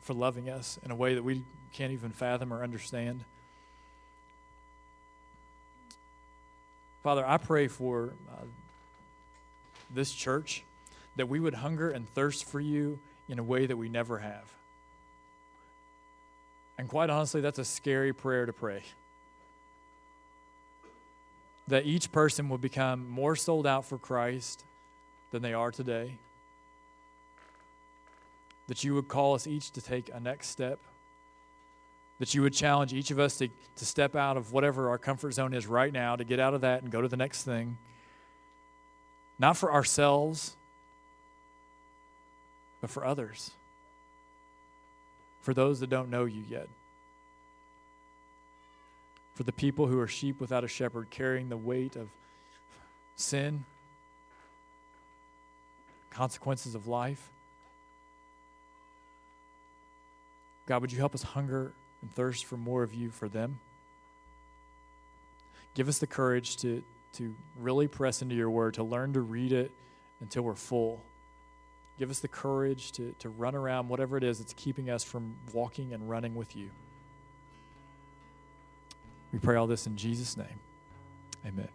for 0.00 0.12
loving 0.12 0.50
us 0.50 0.78
in 0.84 0.90
a 0.90 0.94
way 0.94 1.14
that 1.14 1.22
we 1.22 1.42
can't 1.72 1.92
even 1.92 2.10
fathom 2.10 2.52
or 2.52 2.62
understand. 2.62 3.24
Father, 7.02 7.24
I 7.26 7.38
pray 7.38 7.68
for 7.68 8.12
uh, 8.30 8.44
this 9.94 10.12
church 10.12 10.62
that 11.16 11.28
we 11.28 11.40
would 11.40 11.54
hunger 11.54 11.90
and 11.90 12.08
thirst 12.08 12.44
for 12.44 12.60
you 12.60 12.98
in 13.28 13.38
a 13.38 13.42
way 13.42 13.66
that 13.66 13.76
we 13.76 13.88
never 13.88 14.18
have. 14.18 14.52
And 16.78 16.88
quite 16.88 17.10
honestly, 17.10 17.40
that's 17.40 17.58
a 17.58 17.64
scary 17.64 18.12
prayer 18.12 18.46
to 18.46 18.52
pray. 18.52 18.82
That 21.68 21.86
each 21.86 22.10
person 22.10 22.48
will 22.48 22.58
become 22.58 23.08
more 23.08 23.36
sold 23.36 23.66
out 23.66 23.84
for 23.84 23.98
Christ 23.98 24.64
than 25.30 25.42
they 25.42 25.54
are 25.54 25.70
today. 25.70 26.18
That 28.68 28.84
you 28.84 28.94
would 28.94 29.08
call 29.08 29.34
us 29.34 29.46
each 29.46 29.70
to 29.72 29.82
take 29.82 30.10
a 30.12 30.18
next 30.18 30.48
step. 30.48 30.78
That 32.18 32.34
you 32.34 32.42
would 32.42 32.54
challenge 32.54 32.92
each 32.92 33.10
of 33.10 33.18
us 33.18 33.38
to, 33.38 33.48
to 33.76 33.84
step 33.84 34.16
out 34.16 34.36
of 34.36 34.52
whatever 34.52 34.88
our 34.88 34.98
comfort 34.98 35.32
zone 35.32 35.54
is 35.54 35.66
right 35.66 35.92
now, 35.92 36.16
to 36.16 36.24
get 36.24 36.40
out 36.40 36.54
of 36.54 36.62
that 36.62 36.82
and 36.82 36.90
go 36.90 37.00
to 37.00 37.08
the 37.08 37.16
next 37.16 37.44
thing. 37.44 37.78
Not 39.38 39.56
for 39.56 39.72
ourselves, 39.72 40.56
but 42.82 42.90
for 42.90 43.06
others 43.06 43.52
for 45.42 45.52
those 45.52 45.80
that 45.80 45.90
don't 45.90 46.08
know 46.08 46.24
you 46.24 46.42
yet. 46.48 46.68
For 49.34 49.42
the 49.42 49.52
people 49.52 49.86
who 49.86 49.98
are 49.98 50.06
sheep 50.06 50.40
without 50.40 50.64
a 50.64 50.68
shepherd, 50.68 51.10
carrying 51.10 51.48
the 51.48 51.56
weight 51.56 51.96
of 51.96 52.08
sin, 53.16 53.64
consequences 56.10 56.74
of 56.74 56.86
life. 56.86 57.30
God, 60.66 60.80
would 60.80 60.92
you 60.92 60.98
help 60.98 61.14
us 61.14 61.22
hunger 61.22 61.72
and 62.02 62.14
thirst 62.14 62.44
for 62.44 62.56
more 62.56 62.82
of 62.82 62.94
you 62.94 63.10
for 63.10 63.28
them? 63.28 63.58
Give 65.74 65.88
us 65.88 65.98
the 65.98 66.06
courage 66.06 66.58
to, 66.58 66.84
to 67.14 67.34
really 67.58 67.88
press 67.88 68.22
into 68.22 68.34
your 68.34 68.50
word, 68.50 68.74
to 68.74 68.84
learn 68.84 69.14
to 69.14 69.22
read 69.22 69.52
it 69.52 69.72
until 70.20 70.42
we're 70.42 70.54
full. 70.54 71.02
Give 72.02 72.10
us 72.10 72.18
the 72.18 72.26
courage 72.26 72.90
to, 72.92 73.14
to 73.20 73.28
run 73.28 73.54
around 73.54 73.88
whatever 73.88 74.16
it 74.16 74.24
is 74.24 74.40
that's 74.40 74.54
keeping 74.54 74.90
us 74.90 75.04
from 75.04 75.36
walking 75.52 75.92
and 75.92 76.10
running 76.10 76.34
with 76.34 76.56
you. 76.56 76.68
We 79.32 79.38
pray 79.38 79.54
all 79.54 79.68
this 79.68 79.86
in 79.86 79.96
Jesus' 79.96 80.36
name. 80.36 80.58
Amen. 81.46 81.68